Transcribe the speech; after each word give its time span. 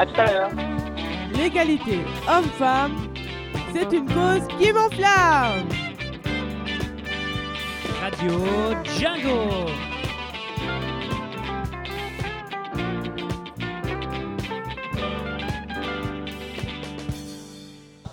À 0.00 0.06
tout 0.06 0.18
à 0.18 0.32
l'heure. 0.32 0.50
L'égalité 1.34 1.98
homme-femme, 2.26 2.96
c'est 3.70 3.92
une 3.94 4.06
cause 4.06 4.48
qui 4.58 4.72
m'enflamme. 4.72 5.68
Radio 8.00 8.30
Django. 8.82 9.66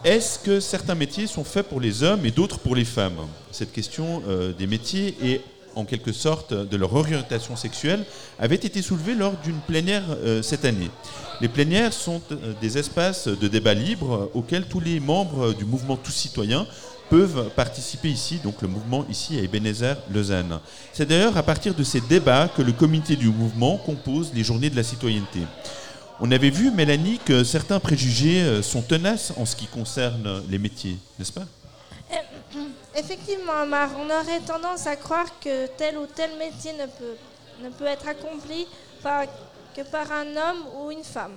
Est-ce 0.04 0.40
que 0.40 0.60
certains 0.60 0.96
métiers 0.96 1.28
sont 1.28 1.46
faits 1.46 1.70
pour 1.70 1.80
les 1.80 2.04
hommes 2.04 2.26
et 2.26 2.32
d'autres 2.32 2.60
pour 2.60 2.76
les 2.76 2.84
femmes? 2.84 3.30
Cette 3.52 3.72
question 3.72 4.22
euh, 4.28 4.52
des 4.52 4.68
métiers 4.68 5.16
et 5.24 5.42
en 5.78 5.86
quelque 5.86 6.12
sorte 6.12 6.54
de 6.54 6.78
leur 6.78 6.94
orientation 6.96 7.56
sexuelle 7.56 8.04
avait 8.40 8.56
été 8.56 8.82
soulevée 8.82 9.14
lors 9.14 9.34
d'une 9.44 9.60
plénière 9.60 10.04
euh, 10.24 10.42
cette 10.42 10.66
année. 10.66 10.90
Les 11.40 11.48
plénières 11.48 11.94
sont 11.94 12.22
euh, 12.32 12.54
des 12.60 12.78
espaces 12.78 13.28
de 13.28 13.48
débat 13.48 13.76
libre 13.76 14.32
auxquels 14.34 14.66
tous 14.66 14.80
les 14.80 15.00
membres 15.00 15.54
du 15.54 15.66
mouvement 15.66 15.96
Tous 15.96 16.12
Citoyens 16.12 16.66
peuvent 17.10 17.50
participer 17.56 18.10
ici, 18.10 18.40
donc 18.44 18.62
le 18.62 18.68
mouvement 18.68 19.06
ici 19.10 19.38
à 19.38 19.42
Ebenezer 19.42 19.96
Lausanne. 20.12 20.60
C'est 20.92 21.08
d'ailleurs 21.08 21.38
à 21.38 21.44
partir 21.44 21.74
de 21.74 21.84
ces 21.84 22.02
débats 22.02 22.50
que 22.50 22.62
le 22.62 22.74
comité 22.74 23.16
du 23.16 23.30
mouvement 23.30 23.78
compose 23.78 24.32
les 24.34 24.44
journées 24.44 24.70
de 24.70 24.76
la 24.76 24.84
citoyenneté. 24.84 25.40
On 26.20 26.32
avait 26.32 26.50
vu, 26.50 26.72
Mélanie, 26.72 27.20
que 27.24 27.44
certains 27.44 27.80
préjugés 27.80 28.42
euh, 28.42 28.64
sont 28.64 28.82
tenaces 28.82 29.32
en 29.38 29.46
ce 29.46 29.56
qui 29.56 29.68
concerne 29.68 30.42
les 30.50 30.58
métiers, 30.58 30.98
n'est-ce 31.20 31.32
pas? 31.32 31.46
Effectivement, 32.96 33.64
Omar, 33.64 33.90
on 33.98 34.06
aurait 34.06 34.40
tendance 34.40 34.88
à 34.88 34.96
croire 34.96 35.28
que 35.40 35.68
tel 35.78 35.98
ou 35.98 36.06
tel 36.06 36.38
métier 36.38 36.74
ne 36.74 37.70
peut, 37.70 37.86
être 37.86 38.08
accompli 38.08 38.68
que 39.76 39.82
par 39.92 40.12
un 40.12 40.28
homme 40.28 40.66
ou 40.80 40.92
une 40.92 41.04
femme. 41.04 41.36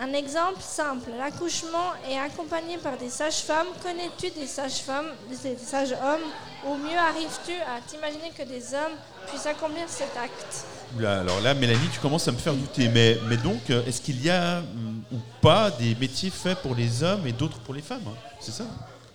Un 0.00 0.12
exemple 0.12 0.60
simple, 0.60 1.10
l'accouchement 1.18 1.92
est 2.08 2.18
accompagné 2.18 2.78
par 2.78 2.96
des 2.96 3.10
sages-femmes. 3.10 3.66
Connais-tu 3.82 4.30
des 4.30 4.46
sages-femmes, 4.46 5.08
des 5.28 5.56
sages-hommes? 5.56 6.22
Ou 6.66 6.76
mieux 6.76 6.96
arrives-tu 6.96 7.52
à 7.52 7.80
t'imaginer 7.84 8.30
que 8.30 8.44
des 8.44 8.74
hommes 8.74 8.96
puissent 9.26 9.46
accomplir 9.46 9.88
cet 9.88 10.16
acte? 10.16 10.66
Alors 11.00 11.40
là, 11.40 11.52
Mélanie, 11.54 11.88
tu 11.92 11.98
commences 11.98 12.28
à 12.28 12.32
me 12.32 12.36
faire 12.36 12.54
douter. 12.54 12.88
Mais, 12.88 13.18
mais 13.28 13.36
donc, 13.36 13.70
euh, 13.70 13.84
est-ce 13.86 14.00
qu'il 14.00 14.22
y 14.24 14.30
a 14.30 14.58
hum, 14.58 15.02
ou 15.12 15.16
pas 15.40 15.72
des 15.72 15.96
métiers 15.96 16.30
faits 16.30 16.58
pour 16.58 16.76
les 16.76 17.02
hommes 17.02 17.26
et 17.26 17.32
d'autres 17.32 17.58
pour 17.58 17.74
les 17.74 17.82
femmes 17.82 18.06
hein? 18.06 18.16
C'est 18.38 18.52
ça? 18.52 18.64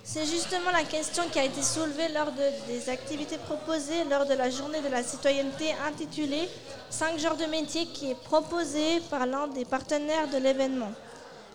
C'est 0.05 0.25
justement 0.25 0.71
la 0.71 0.83
question 0.83 1.23
qui 1.31 1.39
a 1.39 1.45
été 1.45 1.61
soulevée 1.63 2.09
lors 2.13 2.31
de- 2.31 2.71
des 2.73 2.89
activités 2.89 3.37
proposées 3.37 4.03
lors 4.09 4.25
de 4.25 4.33
la 4.33 4.49
journée 4.49 4.81
de 4.81 4.89
la 4.89 5.01
citoyenneté 5.01 5.67
intitulée 5.87 6.49
5 6.89 7.17
genres 7.19 7.37
de 7.37 7.45
métiers 7.45 7.85
qui 7.85 8.11
est 8.11 8.21
proposée 8.23 8.99
par 9.09 9.25
l'un 9.25 9.47
des 9.47 9.63
partenaires 9.63 10.27
de 10.29 10.37
l'événement. 10.37 10.91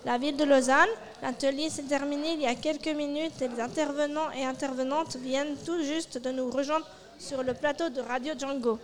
La 0.07 0.17
ville 0.17 0.37
de 0.37 0.45
Lausanne, 0.45 0.89
l'atelier 1.23 1.69
s'est 1.69 1.83
terminé 1.83 2.33
il 2.35 2.41
y 2.41 2.47
a 2.47 2.55
quelques 2.55 2.89
minutes 2.89 3.41
et 3.43 3.49
les 3.49 3.61
intervenants 3.61 4.31
et 4.33 4.45
intervenantes 4.45 5.17
viennent 5.17 5.57
tout 5.67 5.83
juste 5.83 6.17
de 6.23 6.31
nous 6.31 6.51
rejoindre 6.51 6.87
sur 7.19 7.43
le 7.43 7.53
plateau 7.53 7.91
de 7.91 8.01
Radio 8.01 8.33
Django. 8.39 8.79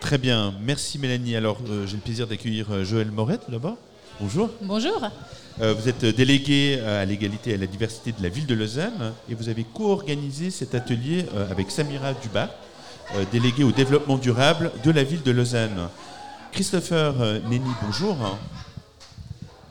Très 0.00 0.18
bien, 0.18 0.52
merci 0.60 0.98
Mélanie. 0.98 1.36
Alors, 1.36 1.58
euh, 1.68 1.86
j'ai 1.86 1.96
le 1.96 2.02
plaisir 2.02 2.26
d'accueillir 2.26 2.66
euh, 2.72 2.82
Joël 2.82 3.12
Moret 3.12 3.38
tout 3.38 3.52
d'abord. 3.52 3.76
Bonjour. 4.20 4.50
Bonjour. 4.60 5.02
Euh, 5.60 5.74
vous 5.74 5.88
êtes 5.88 6.04
délégué 6.04 6.80
à 6.80 7.04
l'égalité 7.04 7.50
et 7.50 7.54
à 7.54 7.56
la 7.56 7.66
diversité 7.66 8.12
de 8.12 8.22
la 8.22 8.28
ville 8.28 8.46
de 8.46 8.54
Lausanne 8.54 9.12
et 9.28 9.34
vous 9.34 9.48
avez 9.48 9.64
co-organisé 9.64 10.50
cet 10.50 10.74
atelier 10.74 11.26
euh, 11.34 11.50
avec 11.50 11.70
Samira 11.70 12.12
Dubas, 12.14 12.50
euh, 13.14 13.24
déléguée 13.32 13.64
au 13.64 13.72
développement 13.72 14.18
durable 14.18 14.70
de 14.84 14.90
la 14.90 15.02
ville 15.02 15.22
de 15.22 15.30
Lausanne. 15.30 15.88
Christopher 16.52 17.20
euh, 17.20 17.40
Nenny, 17.48 17.70
bonjour. 17.82 18.16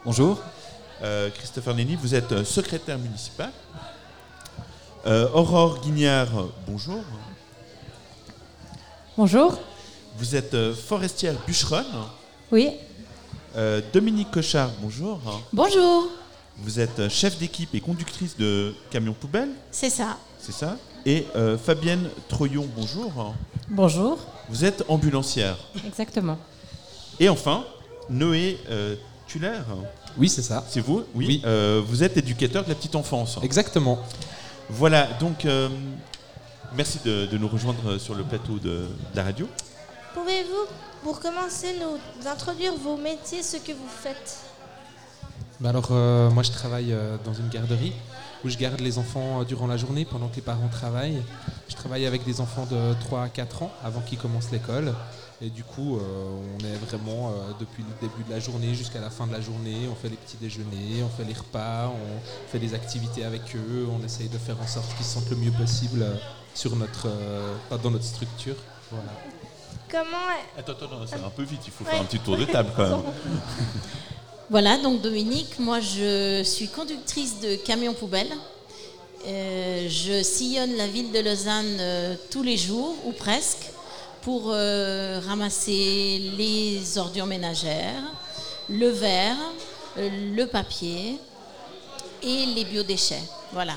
Bonjour. 0.05 0.41
Euh, 1.03 1.29
Christopher 1.29 1.73
Nenny, 1.75 1.95
vous 1.95 2.13
êtes 2.13 2.31
euh, 2.31 2.43
secrétaire 2.43 2.99
municipal. 2.99 3.51
Euh, 5.05 5.29
Aurore 5.33 5.81
Guignard, 5.81 6.29
bonjour. 6.67 7.01
Bonjour. 9.17 9.59
Vous 10.17 10.35
êtes 10.35 10.53
euh, 10.53 10.75
forestière 10.75 11.35
bûcheronne. 11.47 11.85
Oui. 12.51 12.71
Euh, 13.55 13.81
Dominique 13.93 14.31
Cochard, 14.31 14.71
bonjour. 14.81 15.19
Bonjour. 15.51 16.07
Vous 16.57 16.79
êtes 16.79 16.99
euh, 16.99 17.09
chef 17.09 17.37
d'équipe 17.37 17.73
et 17.75 17.81
conductrice 17.81 18.37
de 18.37 18.73
camion 18.89 19.13
poubelle, 19.13 19.49
C'est 19.71 19.89
ça. 19.89 20.17
c'est 20.39 20.51
ça 20.51 20.77
Et 21.05 21.25
euh, 21.35 21.57
Fabienne 21.57 22.09
Troyon, 22.29 22.67
bonjour. 22.75 23.33
Bonjour. 23.69 24.19
Vous 24.49 24.63
êtes 24.63 24.83
ambulancière. 24.87 25.57
Exactement. 25.85 26.37
Et 27.19 27.27
enfin, 27.29 27.65
Noé 28.09 28.57
euh, 28.69 28.95
Tuller, 29.27 29.59
Oui, 30.17 30.29
c'est 30.29 30.41
ça. 30.41 30.63
c'est 30.69 30.81
vous? 30.81 31.03
Oui. 31.15 31.25
Oui. 31.27 31.41
Euh, 31.45 31.81
vous 31.85 32.03
êtes 32.03 32.17
éducateur 32.17 32.63
de 32.63 32.69
la 32.69 32.75
petite 32.75 32.95
enfance. 32.95 33.37
Exactement. 33.43 33.99
Voilà, 34.69 35.07
donc 35.19 35.43
euh, 35.45 35.67
merci 36.75 36.99
de, 37.03 37.25
de 37.25 37.37
nous 37.37 37.47
rejoindre 37.49 37.97
sur 37.97 38.15
le 38.15 38.23
plateau 38.23 38.53
de, 38.59 38.69
de 38.69 38.87
la 39.15 39.23
radio. 39.23 39.47
Pouvez-vous, 40.13 40.67
pour 41.03 41.19
commencer, 41.19 41.75
nous 41.79 42.27
introduire 42.27 42.73
vos 42.75 42.97
métiers, 42.97 43.43
ce 43.43 43.57
que 43.57 43.71
vous 43.71 43.87
faites 43.87 44.39
Bah 45.59 45.69
alors, 45.69 45.89
euh, 45.91 46.29
moi, 46.29 46.43
je 46.43 46.51
travaille 46.51 46.93
euh, 46.93 47.17
dans 47.25 47.33
une 47.33 47.49
garderie 47.49 47.93
où 48.43 48.49
je 48.49 48.57
garde 48.57 48.79
les 48.79 48.97
enfants 48.97 49.41
euh, 49.41 49.43
durant 49.43 49.67
la 49.67 49.77
journée 49.77 50.05
pendant 50.05 50.27
que 50.27 50.35
les 50.35 50.41
parents 50.41 50.67
travaillent. 50.67 51.21
Je 51.69 51.75
travaille 51.75 52.05
avec 52.05 52.23
des 52.23 52.39
enfants 52.39 52.67
de 52.69 52.93
3 53.01 53.23
à 53.23 53.29
4 53.29 53.63
ans 53.63 53.71
avant 53.83 54.01
qu'ils 54.01 54.19
commencent 54.19 54.51
l'école. 54.51 54.93
Et 55.43 55.49
du 55.49 55.63
coup, 55.63 55.97
on 55.97 56.63
est 56.63 56.75
vraiment 56.85 57.33
depuis 57.59 57.81
le 57.81 58.07
début 58.07 58.23
de 58.23 58.29
la 58.29 58.39
journée 58.39 58.75
jusqu'à 58.75 58.99
la 58.99 59.09
fin 59.09 59.25
de 59.25 59.31
la 59.31 59.41
journée. 59.41 59.89
On 59.91 59.95
fait 59.95 60.09
les 60.09 60.15
petits 60.15 60.37
déjeuners, 60.37 61.01
on 61.03 61.09
fait 61.09 61.23
les 61.23 61.33
repas, 61.33 61.87
on 61.87 62.51
fait 62.51 62.59
des 62.59 62.75
activités 62.75 63.23
avec 63.23 63.41
eux. 63.55 63.87
On 63.91 64.05
essaye 64.05 64.29
de 64.29 64.37
faire 64.37 64.61
en 64.61 64.67
sorte 64.67 64.95
qu'ils 64.97 65.05
se 65.05 65.15
sentent 65.15 65.31
le 65.31 65.37
mieux 65.37 65.51
possible 65.51 66.05
sur 66.53 66.75
notre, 66.75 67.09
dans 67.81 67.89
notre 67.89 68.05
structure. 68.05 68.57
Voilà. 68.91 69.30
Comment 69.91 70.07
Attends, 70.57 70.71
attends, 70.71 70.87
non, 70.89 71.05
c'est 71.05 71.15
un 71.15 71.29
peu 71.29 71.43
vite, 71.43 71.61
il 71.65 71.71
faut 71.71 71.83
Ouais. 71.83 71.91
faire 71.91 72.01
un 72.01 72.05
petit 72.05 72.19
tour 72.19 72.37
de 72.37 72.45
table 72.45 72.71
quand 72.75 72.87
même. 72.89 73.01
Voilà, 74.49 74.77
donc 74.77 74.99
Dominique, 75.01 75.59
moi 75.59 75.79
je 75.79 76.43
suis 76.43 76.67
conductrice 76.67 77.39
de 77.39 77.55
camion 77.55 77.93
poubelle. 77.93 78.31
Euh, 79.25 79.87
je 79.87 80.21
sillonne 80.23 80.75
la 80.75 80.87
ville 80.87 81.11
de 81.13 81.19
Lausanne 81.19 81.77
euh, 81.79 82.15
tous 82.31 82.43
les 82.43 82.57
jours, 82.57 82.95
ou 83.05 83.13
presque, 83.13 83.69
pour 84.21 84.47
euh, 84.47 85.21
ramasser 85.25 86.31
les 86.37 86.97
ordures 86.97 87.27
ménagères, 87.27 88.03
le 88.69 88.89
verre, 88.89 89.37
le 89.97 90.43
papier 90.45 91.17
et 92.21 92.45
les 92.47 92.65
biodéchets. 92.65 93.23
Voilà. 93.53 93.75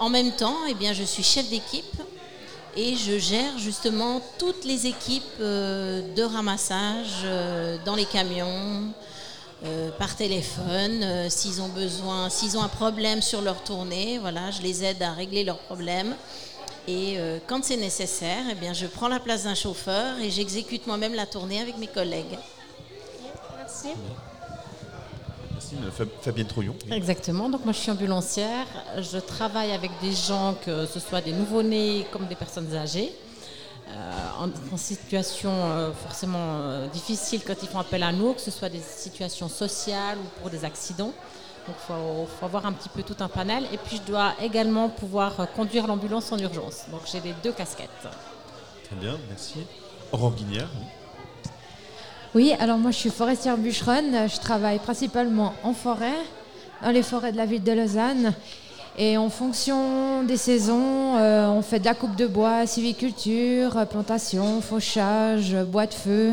En 0.00 0.08
même 0.08 0.32
temps, 0.32 0.56
eh 0.68 0.74
bien, 0.74 0.92
je 0.94 1.02
suis 1.02 1.22
chef 1.24 1.48
d'équipe 1.50 2.01
et 2.76 2.96
je 2.96 3.18
gère 3.18 3.58
justement 3.58 4.20
toutes 4.38 4.64
les 4.64 4.86
équipes 4.86 5.22
euh, 5.40 6.02
de 6.14 6.22
ramassage 6.22 7.22
euh, 7.24 7.76
dans 7.84 7.94
les 7.94 8.06
camions, 8.06 8.92
euh, 9.64 9.90
par 9.92 10.16
téléphone, 10.16 11.04
euh, 11.04 11.30
s'ils 11.30 11.62
ont 11.62 11.68
besoin, 11.68 12.28
s'ils 12.30 12.58
ont 12.58 12.62
un 12.62 12.68
problème 12.68 13.22
sur 13.22 13.42
leur 13.42 13.62
tournée, 13.62 14.18
voilà, 14.18 14.50
je 14.50 14.60
les 14.60 14.82
aide 14.82 15.00
à 15.02 15.12
régler 15.12 15.44
leurs 15.44 15.58
problèmes. 15.58 16.16
Et 16.88 17.14
euh, 17.18 17.38
quand 17.46 17.62
c'est 17.62 17.76
nécessaire, 17.76 18.42
eh 18.50 18.56
bien, 18.56 18.72
je 18.72 18.86
prends 18.86 19.06
la 19.06 19.20
place 19.20 19.44
d'un 19.44 19.54
chauffeur 19.54 20.18
et 20.18 20.30
j'exécute 20.30 20.88
moi-même 20.88 21.14
la 21.14 21.26
tournée 21.26 21.60
avec 21.60 21.78
mes 21.78 21.86
collègues. 21.86 22.38
Merci. 23.56 23.90
Fabienne 26.20 26.46
Troyon. 26.46 26.74
Exactement. 26.90 27.48
Donc 27.48 27.64
moi 27.64 27.72
je 27.72 27.78
suis 27.78 27.90
ambulancière. 27.90 28.66
Je 28.98 29.18
travaille 29.18 29.72
avec 29.72 29.90
des 30.00 30.12
gens, 30.12 30.54
que 30.64 30.86
ce 30.86 31.00
soit 31.00 31.20
des 31.20 31.32
nouveau-nés 31.32 32.06
comme 32.12 32.26
des 32.26 32.34
personnes 32.34 32.74
âgées, 32.74 33.12
euh, 33.88 33.92
en, 34.38 34.74
en 34.74 34.76
situation 34.76 35.50
euh, 35.52 35.92
forcément 35.92 36.38
euh, 36.38 36.86
difficile 36.88 37.42
quand 37.46 37.54
ils 37.62 37.68
font 37.68 37.78
appel 37.80 38.02
à 38.02 38.12
nous, 38.12 38.32
que 38.34 38.40
ce 38.40 38.50
soit 38.50 38.68
des 38.68 38.80
situations 38.80 39.48
sociales 39.48 40.18
ou 40.18 40.40
pour 40.40 40.50
des 40.50 40.64
accidents. 40.64 41.12
Donc 41.66 41.76
il 41.78 41.86
faut, 41.86 42.26
faut 42.38 42.46
avoir 42.46 42.66
un 42.66 42.72
petit 42.72 42.88
peu 42.88 43.02
tout 43.02 43.16
un 43.20 43.28
panel. 43.28 43.64
Et 43.72 43.78
puis 43.78 43.98
je 43.98 44.10
dois 44.10 44.34
également 44.40 44.88
pouvoir 44.88 45.48
conduire 45.54 45.86
l'ambulance 45.86 46.32
en 46.32 46.38
urgence. 46.38 46.84
Donc 46.90 47.02
j'ai 47.10 47.20
les 47.20 47.34
deux 47.42 47.52
casquettes. 47.52 47.88
Très 48.84 48.96
bien, 48.96 49.16
merci. 49.28 49.60
Aurore 50.10 50.32
Guignard, 50.34 50.68
oui. 50.78 50.86
Oui, 52.34 52.54
alors 52.58 52.78
moi 52.78 52.90
je 52.92 52.96
suis 52.96 53.10
forestière 53.10 53.58
bûcheronne. 53.58 54.26
Je 54.26 54.40
travaille 54.40 54.78
principalement 54.78 55.52
en 55.62 55.74
forêt, 55.74 56.16
dans 56.82 56.90
les 56.90 57.02
forêts 57.02 57.30
de 57.30 57.36
la 57.36 57.44
ville 57.44 57.62
de 57.62 57.72
Lausanne. 57.72 58.32
Et 58.96 59.18
en 59.18 59.28
fonction 59.28 60.22
des 60.22 60.38
saisons, 60.38 61.16
euh, 61.16 61.48
on 61.48 61.60
fait 61.60 61.78
de 61.78 61.84
la 61.84 61.94
coupe 61.94 62.16
de 62.16 62.26
bois, 62.26 62.66
civiculture, 62.66 63.86
plantation, 63.86 64.62
fauchage, 64.62 65.54
bois 65.66 65.86
de 65.86 65.94
feu, 65.94 66.32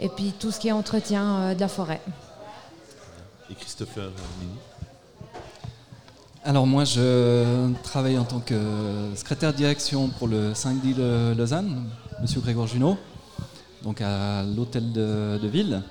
et 0.00 0.08
puis 0.08 0.32
tout 0.38 0.50
ce 0.50 0.58
qui 0.58 0.68
est 0.68 0.72
entretien 0.72 1.36
euh, 1.36 1.54
de 1.54 1.60
la 1.60 1.68
forêt. 1.68 2.00
et 3.50 3.54
Christopher. 3.54 4.10
Alors 6.44 6.66
moi, 6.66 6.84
je 6.84 7.72
travaille 7.82 8.18
en 8.18 8.24
tant 8.24 8.40
que 8.40 8.54
secrétaire 9.14 9.52
de 9.52 9.58
direction 9.58 10.08
pour 10.08 10.26
le 10.26 10.54
5D 10.54 10.94
de 10.94 11.34
Lausanne, 11.36 11.88
Monsieur 12.20 12.40
Grégoire 12.40 12.66
Junot, 12.66 12.96
donc 13.82 14.00
à 14.00 14.42
l'hôtel 14.42 14.92
de, 14.92 15.46
ville. 15.48 15.82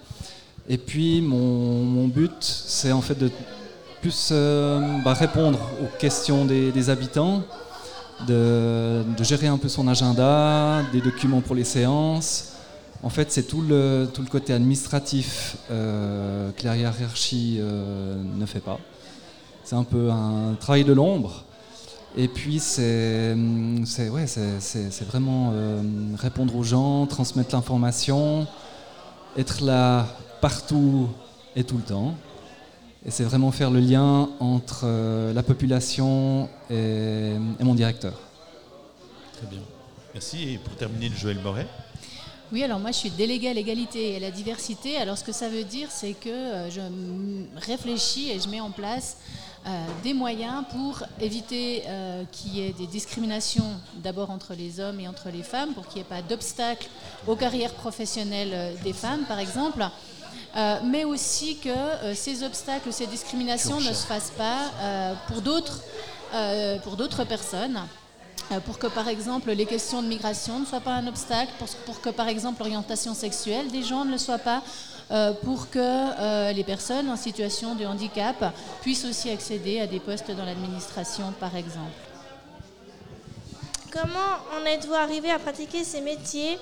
Et 0.67 0.77
puis 0.77 1.21
mon, 1.21 2.07
but, 2.07 2.31
c'est 2.39 2.91
en 2.91 3.01
fait 3.01 3.17
de 3.17 3.31
plus 4.01 4.29
euh, 4.31 4.97
bah, 5.03 5.13
répondre 5.13 5.59
aux 5.81 5.97
questions 5.97 6.45
des, 6.45 6.89
habitants, 6.89 7.43
de, 8.27 9.03
de 9.17 9.23
gérer 9.23 9.47
un 9.47 9.57
peu 9.57 9.67
son 9.67 9.87
agenda, 9.87 10.83
des 10.91 11.01
documents 11.01 11.41
pour 11.41 11.55
les 11.55 11.63
séances. 11.63 12.49
En 13.01 13.09
fait, 13.09 13.31
c'est 13.31 13.43
tout 13.43 13.61
le, 13.61 14.09
tout 14.13 14.21
le 14.21 14.27
côté 14.27 14.53
administratif 14.53 15.55
euh, 15.71 16.51
que 16.51 16.65
la 16.65 16.75
hiérarchie 16.75 17.57
euh, 17.59 18.21
ne 18.35 18.45
fait 18.45 18.59
pas. 18.59 18.77
C'est 19.63 19.75
un 19.75 19.85
peu 19.85 20.11
un 20.11 20.55
travail 20.59 20.83
de 20.83 20.91
l'ombre. 20.91 21.45
Et 22.17 22.27
puis, 22.27 22.59
c'est 22.59 23.35
c'est- 23.85 24.09
ouais, 24.09 24.25
vraiment 25.05 25.51
euh, 25.53 25.81
répondre 26.17 26.55
aux 26.55 26.63
gens, 26.63 27.05
transmettre 27.05 27.55
l'information, 27.55 28.47
être 29.37 29.63
là 29.63 30.07
partout 30.41 31.07
et 31.55 31.63
tout 31.63 31.77
le 31.77 31.83
temps. 31.83 32.15
Et 33.05 33.11
c'est 33.11 33.23
vraiment 33.23 33.51
faire 33.51 33.71
le 33.71 33.79
lien 33.79 34.29
entre 34.39 34.81
euh, 34.83 35.33
la 35.33 35.43
population 35.43 36.49
et, 36.69 37.33
et 37.59 37.63
mon 37.63 37.75
directeur. 37.75 38.13
Très 39.37 39.47
bien. 39.47 39.61
Merci. 40.13 40.53
Et 40.53 40.57
pour 40.57 40.75
terminer, 40.75 41.09
Joël 41.15 41.39
Moret. 41.41 41.67
Oui, 42.51 42.63
alors 42.63 42.79
moi 42.79 42.91
je 42.91 42.97
suis 42.97 43.11
déléguée 43.11 43.49
à 43.49 43.53
l'égalité 43.53 44.13
et 44.13 44.15
à 44.15 44.19
la 44.19 44.31
diversité. 44.31 44.97
Alors 44.97 45.17
ce 45.17 45.23
que 45.23 45.31
ça 45.31 45.49
veut 45.49 45.63
dire, 45.63 45.89
c'est 45.91 46.13
que 46.13 46.29
euh, 46.29 46.71
je 46.71 46.81
réfléchis 47.57 48.31
et 48.31 48.39
je 48.39 48.49
mets 48.49 48.59
en 48.59 48.71
place 48.71 49.17
euh, 49.67 49.85
des 50.03 50.13
moyens 50.13 50.63
pour 50.71 51.03
éviter 51.19 51.83
euh, 51.85 52.23
qu'il 52.31 52.55
y 52.55 52.65
ait 52.65 52.71
des 52.71 52.87
discriminations 52.87 53.75
d'abord 53.95 54.31
entre 54.31 54.53
les 54.53 54.79
hommes 54.79 55.01
et 55.01 55.07
entre 55.07 55.29
les 55.29 55.43
femmes, 55.43 55.73
pour 55.73 55.85
qu'il 55.85 55.97
n'y 55.97 56.01
ait 56.01 56.09
pas 56.09 56.21
d'obstacles 56.21 56.87
aux 57.27 57.35
carrières 57.35 57.73
professionnelles 57.73 58.77
des 58.83 58.93
femmes, 58.93 59.25
par 59.27 59.37
exemple. 59.37 59.85
Euh, 60.55 60.79
mais 60.85 61.03
aussi 61.03 61.57
que 61.57 62.15
ces 62.15 62.43
obstacles, 62.43 62.93
ces 62.93 63.05
discriminations 63.05 63.81
ne 63.81 63.93
se 63.93 64.07
fassent 64.07 64.33
pas 64.37 64.71
pour 65.27 65.41
d'autres 65.41 65.81
pour 66.83 66.95
d'autres 66.95 67.25
personnes. 67.25 67.79
Euh, 68.51 68.59
pour 68.59 68.79
que 68.79 68.87
par 68.87 69.07
exemple 69.07 69.51
les 69.51 69.65
questions 69.67 70.01
de 70.01 70.07
migration 70.07 70.59
ne 70.59 70.65
soient 70.65 70.79
pas 70.79 70.93
un 70.93 71.05
obstacle, 71.07 71.51
pour, 71.59 71.67
pour 71.85 72.01
que 72.01 72.09
par 72.09 72.27
exemple 72.27 72.63
l'orientation 72.63 73.13
sexuelle 73.13 73.69
des 73.71 73.83
gens 73.83 74.05
ne 74.05 74.11
le 74.13 74.17
soit 74.17 74.39
pas, 74.39 74.63
euh, 75.11 75.33
pour 75.43 75.69
que 75.69 75.79
euh, 75.79 76.51
les 76.51 76.63
personnes 76.63 77.09
en 77.09 77.15
situation 77.15 77.75
de 77.75 77.85
handicap 77.85 78.53
puissent 78.81 79.05
aussi 79.05 79.29
accéder 79.29 79.79
à 79.79 79.87
des 79.87 79.99
postes 79.99 80.31
dans 80.31 80.45
l'administration 80.45 81.31
par 81.39 81.55
exemple. 81.55 81.91
Comment 83.91 84.59
en 84.59 84.65
êtes-vous 84.65 84.93
arrivé 84.93 85.29
à 85.31 85.37
pratiquer 85.39 85.83
ces 85.83 86.01
métiers 86.01 86.57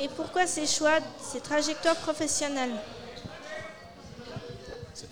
et 0.00 0.08
pourquoi 0.08 0.46
ces 0.46 0.66
choix, 0.66 0.98
ces 1.20 1.40
trajectoires 1.40 1.96
professionnelles? 1.96 2.74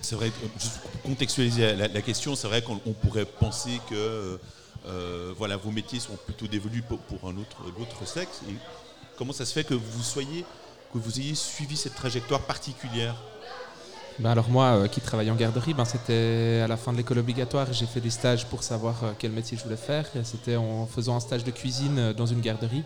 C'est- 0.03 0.15
vrai, 0.15 0.31
juste 0.59 0.79
pour 0.79 1.03
contextualiser 1.03 1.75
la, 1.75 1.89
la 1.89 2.03
question, 2.03 2.35
c'est 2.37 2.47
vrai 2.47 2.63
qu'on 2.63 2.81
on 2.87 2.93
pourrait 2.93 3.25
penser 3.25 3.81
que 3.89 4.39
euh, 4.87 5.33
voilà, 5.37 5.57
vos 5.57 5.71
métiers 5.71 6.01
sont 6.01 6.17
plutôt 6.25 6.47
dévolus 6.47 6.83
pour, 6.83 7.29
un 7.29 7.37
autre, 7.37 7.63
l'autre 7.79 8.07
sexe. 8.07 8.41
Comment 9.17 9.33
ça 9.33 9.45
se 9.45 9.53
fait 9.53 9.65
que 9.65 9.75
vous 9.75 10.03
soyez, 10.03 10.45
que 10.93 10.99
vous 10.99 11.21
ayez 11.21 11.35
suivi 11.35 11.77
cette 11.77 11.95
trajectoire 11.95 12.41
particulière? 12.43 13.15
Ben 14.19 14.31
alors 14.31 14.49
moi, 14.49 14.65
euh, 14.65 14.89
qui 14.89 15.01
travaille 15.01 15.31
en 15.31 15.35
garderie, 15.35 15.73
ben 15.73 15.85
c'était 15.85 16.61
à 16.63 16.67
la 16.67 16.77
fin 16.77 16.93
de 16.93 16.99
l'école 16.99 17.19
obligatoire. 17.19 17.73
J'ai 17.73 17.87
fait 17.87 18.01
des 18.01 18.11
stages 18.11 18.47
pour 18.47 18.63
savoir 18.63 19.05
euh, 19.05 19.13
quel 19.19 19.31
métier 19.31 19.57
je 19.57 19.63
voulais 19.63 19.77
faire. 19.77 20.07
C'était 20.25 20.57
en 20.57 20.87
faisant 20.87 21.17
un 21.17 21.21
stage 21.21 21.45
de 21.45 21.51
cuisine 21.51 22.13
dans 22.13 22.27
une 22.27 22.41
garderie 22.41 22.83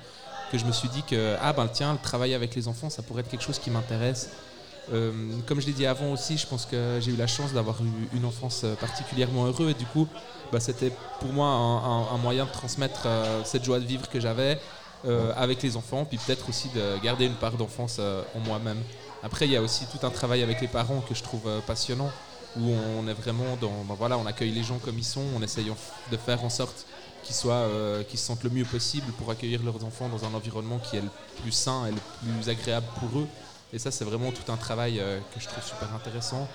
que 0.53 0.59
je 0.59 0.65
me 0.65 0.73
suis 0.73 0.89
dit 0.89 1.03
que 1.03 1.37
ah 1.41 1.53
ben 1.53 1.67
tiens, 1.69 1.93
le 1.93 1.99
travail 1.99 2.35
avec 2.35 2.55
les 2.55 2.69
enfants, 2.69 2.91
ça 2.91 3.03
pourrait 3.03 3.23
être 3.23 3.31
quelque 3.31 3.43
chose 3.43 3.59
qui 3.59 3.71
m'intéresse. 3.71 4.31
Euh, 4.93 5.13
comme 5.47 5.61
je 5.61 5.67
l'ai 5.67 5.73
dit 5.73 5.87
avant 5.87 6.13
aussi, 6.13 6.37
je 6.37 6.47
pense 6.47 6.67
que 6.67 6.99
j'ai 7.01 7.13
eu 7.13 7.17
la 7.17 7.27
chance 7.27 7.53
d'avoir 7.53 7.83
eu 7.83 8.17
une 8.17 8.25
enfance 8.25 8.63
euh, 8.65 8.75
particulièrement 8.75 9.47
heureuse 9.47 9.71
et 9.71 9.75
du 9.75 9.87
coup, 9.87 10.07
bah, 10.53 10.61
c'était 10.61 10.93
pour 11.21 11.33
moi 11.33 11.47
un, 11.49 12.19
moyen 12.19 12.45
de 12.45 12.51
transmettre 12.51 13.03
euh, 13.07 13.43
cette 13.45 13.65
joie 13.65 13.81
de 13.81 13.87
vivre 13.87 14.09
que 14.09 14.21
j'avais 14.21 14.59
avec 15.37 15.63
les 15.63 15.77
enfants, 15.77 16.07
puis 16.07 16.17
peut-être 16.17 16.49
aussi 16.49 16.71
de 16.71 16.97
garder 17.05 17.27
une 17.27 17.35
part 17.35 17.59
d'enfance 17.59 17.99
en 17.99 18.41
moi-même. 18.41 18.79
Après, 19.23 19.45
il 19.45 19.53
y 19.53 19.57
a 19.59 19.61
aussi 19.61 19.85
tout 19.85 20.07
un 20.07 20.09
travail 20.09 20.43
avec 20.43 20.63
les 20.63 20.67
parents 20.67 21.03
que 21.07 21.15
je 21.15 21.23
trouve 21.23 21.43
passionnant, 21.67 22.11
où 22.57 22.71
on 22.71 23.07
est 23.07 23.13
vraiment 23.13 23.59
dans, 23.61 23.85
voilà, 23.99 24.17
on 24.17 24.25
accueille 24.25 24.53
les 24.53 24.63
gens 24.63 24.79
comme 24.79 24.99
ils 24.99 25.05
sont, 25.05 25.21
on 25.37 25.43
essaye 25.43 25.71
de 26.11 26.17
faire 26.17 26.43
en 26.43 26.49
sorte 26.49 26.87
qu'ils 27.23 27.35
soient, 27.35 27.69
qu'ils 28.09 28.19
se 28.19 28.25
sentent 28.25 28.45
le 28.45 28.49
mieux 28.49 28.65
possible 28.65 29.13
pour 29.19 29.31
accueillir 29.31 29.63
leurs 29.63 29.85
enfants 29.85 30.09
dans 30.09 30.25
un 30.25 30.33
environnement 30.33 30.79
qui 30.79 30.97
est 30.97 31.03
le 31.03 31.11
plus 31.43 31.53
sain 31.53 31.85
et 31.85 31.91
le 31.91 32.33
plus 32.41 32.49
agréable 32.49 32.87
pour 32.99 33.19
eux. 33.19 33.27
Et 33.75 33.79
ça, 33.81 33.91
c'est 33.91 34.05
vraiment 34.05 34.31
tout 34.31 34.53
un 34.53 34.57
travail 34.57 35.01
euh, 35.01 35.19
que 35.35 35.41
je 35.41 35.49
trouve 35.49 35.65
super 35.65 35.93
intéressant. 35.93 36.47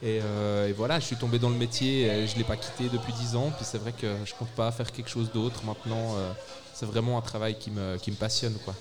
Et, 0.00 0.20
euh, 0.22 0.68
et 0.68 0.72
voilà, 0.72 1.00
je 1.00 1.06
suis 1.06 1.16
tombé 1.16 1.40
dans 1.40 1.48
le 1.48 1.56
métier, 1.56 2.02
et 2.02 2.28
je 2.28 2.34
ne 2.34 2.38
l'ai 2.38 2.44
pas 2.44 2.56
quitté 2.56 2.88
depuis 2.88 3.12
10 3.12 3.34
ans. 3.34 3.50
Puis 3.56 3.66
c'est 3.68 3.78
vrai 3.78 3.92
que 3.92 4.06
je 4.24 4.32
compte 4.34 4.50
pas 4.50 4.70
faire 4.70 4.92
quelque 4.92 5.10
chose 5.10 5.32
d'autre 5.32 5.64
maintenant. 5.64 6.14
euh, 6.16 6.30
c'est 6.72 6.86
vraiment 6.86 7.18
un 7.18 7.20
travail 7.20 7.58
qui 7.58 7.72
me, 7.72 7.96
qui 7.96 8.12
me 8.12 8.16
passionne. 8.16 8.54
Quoi. 8.64 8.72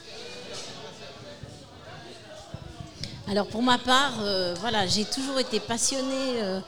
Alors 3.28 3.48
pour 3.48 3.64
ma 3.64 3.80
part, 3.80 4.14
euh, 4.22 4.54
voilà, 4.60 4.86
j'ai 4.86 5.04
toujours 5.04 5.40
été 5.40 5.60
passionnée 5.60 6.42
euh, 6.44 6.60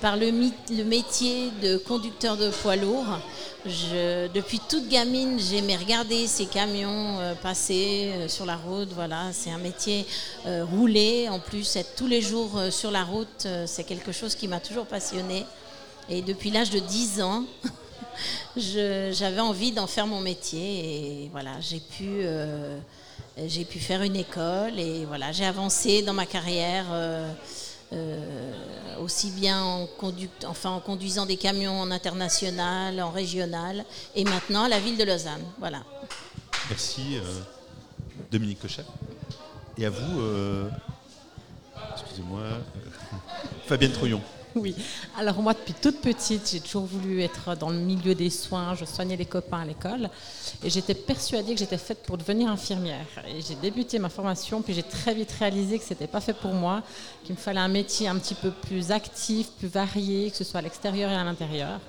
par 0.00 0.16
le, 0.16 0.30
le 0.30 0.84
métier 0.84 1.50
de 1.62 1.76
conducteur 1.76 2.36
de 2.36 2.50
poids 2.50 2.76
lourd. 2.76 3.06
Depuis 3.66 4.60
toute 4.68 4.88
gamine, 4.88 5.38
j'aimais 5.38 5.76
regarder 5.76 6.26
ces 6.26 6.46
camions 6.46 7.18
euh, 7.18 7.34
passer 7.34 8.12
euh, 8.14 8.28
sur 8.28 8.46
la 8.46 8.56
route. 8.56 8.88
Voilà, 8.94 9.30
c'est 9.32 9.50
un 9.50 9.58
métier 9.58 10.06
euh, 10.46 10.64
roulé. 10.64 11.28
En 11.28 11.40
plus, 11.40 11.76
être 11.76 11.94
tous 11.96 12.06
les 12.06 12.22
jours 12.22 12.58
sur 12.70 12.90
la 12.90 13.02
route, 13.02 13.46
c'est 13.66 13.84
quelque 13.84 14.12
chose 14.12 14.34
qui 14.34 14.48
m'a 14.48 14.60
toujours 14.60 14.86
passionnée. 14.86 15.44
Et 16.08 16.22
depuis 16.22 16.50
l'âge 16.50 16.70
de 16.70 16.78
10 16.78 17.20
ans, 17.20 17.44
j'avais 18.56 19.40
envie 19.40 19.72
d'en 19.72 19.86
faire 19.86 20.06
mon 20.06 20.20
métier. 20.20 21.24
Et 21.24 21.28
voilà, 21.32 21.60
j'ai 21.60 21.80
pu, 21.80 22.22
j'ai 23.46 23.64
pu 23.64 23.80
faire 23.80 24.02
une 24.02 24.16
école 24.16 24.78
et 24.78 25.04
voilà, 25.04 25.32
j'ai 25.32 25.44
avancé 25.44 26.02
dans 26.02 26.14
ma 26.14 26.26
carrière. 26.26 26.86
Euh, 27.92 28.96
aussi 29.00 29.30
bien 29.30 29.62
en, 29.62 29.86
conduct- 29.86 30.44
enfin, 30.46 30.70
en 30.70 30.80
conduisant 30.80 31.26
des 31.26 31.36
camions 31.36 31.80
en 31.80 31.90
international, 31.90 33.00
en 33.00 33.10
régional, 33.10 33.84
et 34.14 34.24
maintenant 34.24 34.64
à 34.64 34.68
la 34.68 34.78
ville 34.80 34.96
de 34.98 35.04
Lausanne. 35.04 35.42
Voilà. 35.58 35.82
Merci 36.68 37.16
euh, 37.16 37.22
Dominique 38.30 38.60
Cochet. 38.60 38.84
Et 39.78 39.86
à 39.86 39.90
vous, 39.90 40.20
euh, 40.20 40.68
excusez-moi, 41.94 42.42
Fabienne 43.66 43.92
Troyon. 43.92 44.20
Oui. 44.62 44.74
Alors 45.16 45.40
moi, 45.40 45.54
depuis 45.54 45.74
toute 45.74 46.00
petite, 46.00 46.50
j'ai 46.50 46.60
toujours 46.60 46.84
voulu 46.84 47.22
être 47.22 47.56
dans 47.56 47.70
le 47.70 47.78
milieu 47.78 48.14
des 48.14 48.30
soins. 48.30 48.74
Je 48.74 48.84
soignais 48.84 49.16
les 49.16 49.24
copains 49.24 49.60
à 49.60 49.64
l'école. 49.64 50.10
Et 50.64 50.70
j'étais 50.70 50.94
persuadée 50.94 51.54
que 51.54 51.60
j'étais 51.60 51.78
faite 51.78 52.02
pour 52.02 52.18
devenir 52.18 52.50
infirmière. 52.50 53.06
Et 53.28 53.40
j'ai 53.40 53.54
débuté 53.54 53.98
ma 53.98 54.08
formation, 54.08 54.62
puis 54.62 54.74
j'ai 54.74 54.82
très 54.82 55.14
vite 55.14 55.30
réalisé 55.38 55.78
que 55.78 55.84
ce 55.84 55.90
n'était 55.90 56.06
pas 56.06 56.20
fait 56.20 56.32
pour 56.32 56.52
moi, 56.52 56.82
qu'il 57.24 57.34
me 57.34 57.40
fallait 57.40 57.60
un 57.60 57.68
métier 57.68 58.08
un 58.08 58.16
petit 58.16 58.34
peu 58.34 58.50
plus 58.50 58.90
actif, 58.90 59.48
plus 59.58 59.68
varié, 59.68 60.30
que 60.30 60.36
ce 60.36 60.44
soit 60.44 60.58
à 60.58 60.62
l'extérieur 60.62 61.10
et 61.10 61.16
à 61.16 61.24
l'intérieur. 61.24 61.80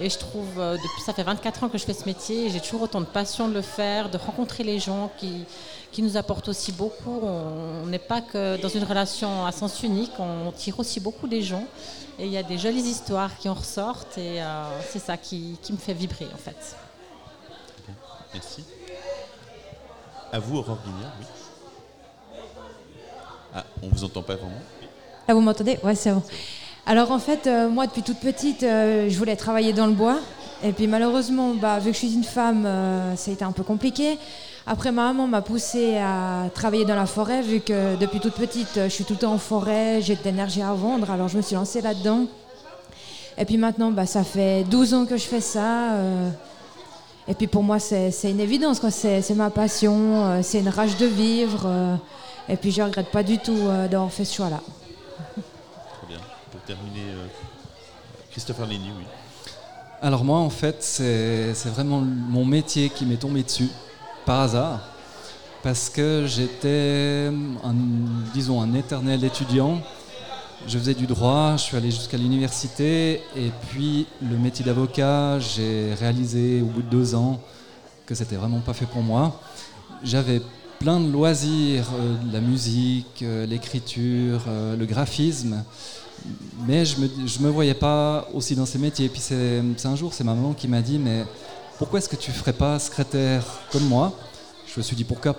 Et 0.00 0.10
je 0.10 0.18
trouve, 0.18 0.58
euh, 0.58 0.74
depuis 0.74 1.02
ça 1.04 1.12
fait 1.12 1.22
24 1.22 1.64
ans 1.64 1.68
que 1.68 1.78
je 1.78 1.84
fais 1.84 1.94
ce 1.94 2.04
métier, 2.04 2.50
j'ai 2.50 2.60
toujours 2.60 2.82
autant 2.82 3.00
de 3.00 3.06
passion 3.06 3.48
de 3.48 3.54
le 3.54 3.62
faire, 3.62 4.10
de 4.10 4.18
rencontrer 4.18 4.64
les 4.64 4.80
gens 4.80 5.12
qui, 5.18 5.44
qui 5.92 6.02
nous 6.02 6.16
apportent 6.16 6.48
aussi 6.48 6.72
beaucoup. 6.72 7.20
On 7.22 7.86
n'est 7.86 8.00
pas 8.00 8.20
que 8.20 8.60
dans 8.60 8.68
une 8.68 8.82
relation 8.82 9.46
à 9.46 9.52
sens 9.52 9.82
unique, 9.84 10.10
on 10.18 10.50
tire 10.50 10.78
aussi 10.80 10.98
beaucoup 10.98 11.28
des 11.28 11.42
gens. 11.42 11.64
Et 12.18 12.26
il 12.26 12.32
y 12.32 12.36
a 12.36 12.42
des 12.42 12.58
jolies 12.58 12.82
histoires 12.82 13.36
qui 13.38 13.48
en 13.48 13.54
ressortent, 13.54 14.18
et 14.18 14.40
euh, 14.40 14.64
c'est 14.88 15.00
ça 15.00 15.16
qui, 15.16 15.58
qui 15.62 15.72
me 15.72 15.78
fait 15.78 15.94
vibrer 15.94 16.26
en 16.32 16.38
fait. 16.38 16.76
Merci. 18.32 18.64
À 20.32 20.38
vous, 20.40 20.58
Aurore 20.58 20.78
Guignard, 20.84 21.12
oui. 21.20 21.26
Ah, 23.54 23.64
on 23.82 23.88
vous 23.88 24.02
entend 24.02 24.22
pas 24.22 24.34
vraiment 24.34 24.60
Là, 25.28 25.34
vous 25.34 25.40
m'entendez? 25.40 25.78
Ouais, 25.82 25.94
c'est 25.94 26.12
bon. 26.12 26.22
Alors, 26.86 27.12
en 27.12 27.18
fait, 27.18 27.46
euh, 27.46 27.70
moi, 27.70 27.86
depuis 27.86 28.02
toute 28.02 28.18
petite, 28.18 28.62
euh, 28.62 29.08
je 29.08 29.18
voulais 29.18 29.36
travailler 29.36 29.72
dans 29.72 29.86
le 29.86 29.94
bois. 29.94 30.18
Et 30.62 30.72
puis, 30.72 30.86
malheureusement, 30.86 31.54
bah, 31.54 31.78
vu 31.78 31.90
que 31.90 31.94
je 31.94 31.98
suis 31.98 32.14
une 32.14 32.24
femme, 32.24 32.66
euh, 32.66 33.16
ça 33.16 33.30
a 33.30 33.34
été 33.34 33.42
un 33.42 33.52
peu 33.52 33.62
compliqué. 33.62 34.18
Après, 34.66 34.92
ma 34.92 35.04
maman 35.04 35.26
m'a 35.26 35.40
poussée 35.40 35.96
à 35.96 36.50
travailler 36.52 36.84
dans 36.84 36.94
la 36.94 37.06
forêt, 37.06 37.40
vu 37.40 37.60
que 37.60 37.96
depuis 37.96 38.20
toute 38.20 38.34
petite, 38.34 38.68
je 38.74 38.88
suis 38.88 39.04
tout 39.04 39.14
le 39.14 39.18
temps 39.18 39.32
en 39.32 39.38
forêt, 39.38 40.00
j'ai 40.02 40.14
de 40.14 40.22
l'énergie 40.24 40.60
à 40.60 40.74
vendre. 40.74 41.10
Alors, 41.10 41.28
je 41.28 41.38
me 41.38 41.42
suis 41.42 41.54
lancée 41.54 41.80
là-dedans. 41.80 42.26
Et 43.38 43.46
puis 43.46 43.56
maintenant, 43.56 43.90
bah, 43.90 44.04
ça 44.04 44.22
fait 44.22 44.64
12 44.64 44.94
ans 44.94 45.06
que 45.06 45.16
je 45.16 45.24
fais 45.24 45.40
ça. 45.40 45.96
et 47.26 47.34
puis 47.34 47.46
pour 47.46 47.62
moi, 47.62 47.78
c'est 47.78 48.12
une 48.24 48.40
évidence. 48.40 48.80
C'est 48.90 49.34
ma 49.34 49.50
passion, 49.50 50.40
c'est 50.42 50.60
une 50.60 50.68
rage 50.68 50.96
de 50.96 51.06
vivre. 51.06 51.98
et 52.48 52.56
puis 52.56 52.70
je 52.70 52.80
regrette 52.80 53.10
pas 53.10 53.22
du 53.22 53.38
tout 53.38 53.58
d'avoir 53.90 54.12
fait 54.12 54.24
ce 54.24 54.36
choix-là. 54.36 54.60
Terminer, 56.66 57.10
euh, 57.12 57.26
Christopher 58.30 58.66
Lenny, 58.66 58.90
oui. 58.96 59.04
Alors 60.00 60.24
moi, 60.24 60.38
en 60.38 60.50
fait, 60.50 60.82
c'est 60.82 61.68
vraiment 61.68 62.00
mon 62.00 62.44
métier 62.44 62.90
qui 62.90 63.06
m'est 63.06 63.16
tombé 63.16 63.42
dessus, 63.42 63.68
par 64.26 64.40
hasard, 64.40 64.80
parce 65.62 65.88
que 65.88 66.24
j'étais, 66.26 67.30
disons, 68.34 68.60
un 68.60 68.74
éternel 68.74 69.24
étudiant 69.24 69.80
je 70.66 70.78
faisais 70.78 70.94
du 70.94 71.06
droit, 71.06 71.56
je 71.56 71.62
suis 71.62 71.76
allé 71.76 71.90
jusqu'à 71.90 72.16
l'université 72.16 73.20
et 73.36 73.50
puis 73.68 74.06
le 74.22 74.38
métier 74.38 74.64
d'avocat, 74.64 75.38
j'ai 75.38 75.92
réalisé 75.94 76.62
au 76.62 76.66
bout 76.66 76.82
de 76.82 76.88
deux 76.88 77.14
ans 77.14 77.40
que 78.06 78.14
c'était 78.14 78.36
vraiment 78.36 78.60
pas 78.60 78.72
fait 78.72 78.86
pour 78.86 79.02
moi. 79.02 79.40
J'avais 80.02 80.40
plein 80.78 81.00
de 81.00 81.10
loisirs, 81.10 81.86
euh, 81.94 82.16
la 82.32 82.40
musique, 82.40 83.22
euh, 83.22 83.46
l'écriture, 83.46 84.42
le 84.46 84.84
graphisme, 84.86 85.62
mais 86.66 86.84
je 86.84 87.00
me, 87.00 87.08
je 87.26 87.38
me 87.40 87.48
voyais 87.48 87.74
pas 87.74 88.28
aussi 88.32 88.54
dans 88.54 88.66
ces 88.66 88.78
métiers. 88.78 89.06
Et 89.06 89.08
puis 89.08 89.20
c'est 89.20 89.86
un 89.86 89.96
jour, 89.96 90.12
c'est 90.12 90.24
ma 90.24 90.34
maman 90.34 90.52
qui 90.52 90.68
m'a 90.68 90.80
dit, 90.80 90.98
mais 90.98 91.24
pourquoi 91.78 91.98
est-ce 91.98 92.08
que 92.08 92.16
tu 92.16 92.30
ferais 92.30 92.52
pas 92.52 92.78
secrétaire 92.78 93.44
comme 93.70 93.86
moi? 93.86 94.12
Je 94.66 94.80
me 94.80 94.82
suis 94.82 94.96
dit 94.96 95.04
pourquoi, 95.04 95.34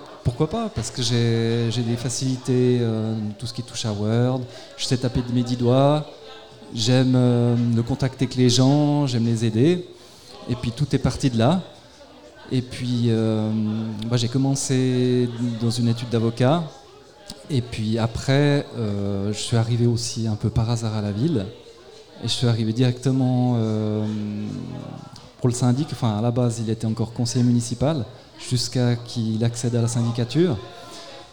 pas? 0.48 0.70
Parce 0.74 0.90
que 0.90 1.02
j'ai 1.02 1.82
des 1.82 1.96
facilités, 1.96 2.80
tout 3.38 3.46
ce 3.46 3.52
qui 3.52 3.62
touche 3.62 3.84
à 3.84 3.92
Word, 3.92 4.40
je 4.78 4.84
sais 4.86 4.96
taper 4.96 5.20
de 5.20 5.30
mes 5.32 5.42
dix 5.42 5.56
doigts, 5.56 6.06
j'aime 6.74 7.12
le 7.74 7.82
contact 7.82 8.14
avec 8.22 8.34
les 8.34 8.48
gens, 8.48 9.06
j'aime 9.06 9.26
les 9.26 9.44
aider. 9.44 9.86
Et 10.48 10.54
puis 10.54 10.70
tout 10.70 10.86
est 10.94 10.98
parti 10.98 11.28
de 11.28 11.38
là. 11.38 11.60
Et 12.52 12.62
puis, 12.62 13.06
euh, 13.08 13.50
moi, 14.08 14.16
j'ai 14.16 14.28
commencé 14.28 15.28
dans 15.60 15.70
une 15.70 15.88
étude 15.88 16.08
d'avocat. 16.08 16.62
Et 17.50 17.60
puis 17.60 17.98
après, 17.98 18.66
euh, 18.76 19.32
je 19.32 19.38
suis 19.38 19.56
arrivé 19.56 19.86
aussi 19.86 20.26
un 20.26 20.34
peu 20.34 20.50
par 20.50 20.70
hasard 20.70 20.94
à 20.96 21.02
la 21.02 21.12
ville. 21.12 21.46
Et 22.24 22.28
je 22.28 22.32
suis 22.32 22.46
arrivé 22.46 22.72
directement 22.72 23.54
euh, 23.56 24.04
pour 25.38 25.48
le 25.48 25.54
syndic. 25.54 25.88
Enfin, 25.92 26.18
à 26.18 26.22
la 26.22 26.30
base, 26.30 26.60
il 26.60 26.70
était 26.70 26.86
encore 26.86 27.12
conseiller 27.12 27.44
municipal 27.44 28.04
jusqu'à 28.50 28.96
qu'il 28.96 29.42
accède 29.44 29.76
à 29.76 29.82
la 29.82 29.88
syndicature. 29.88 30.56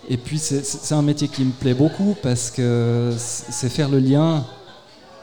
Et 0.10 0.18
puis, 0.18 0.38
c'est 0.38 0.94
un 0.94 1.02
métier 1.02 1.30
qui 1.30 1.46
me 1.46 1.52
plaît 1.52 1.74
beaucoup 1.74 2.16
parce 2.22 2.52
que 2.52 3.14
c'est 3.18 3.70
faire 3.70 3.88
le 3.88 4.00
lien 4.00 4.46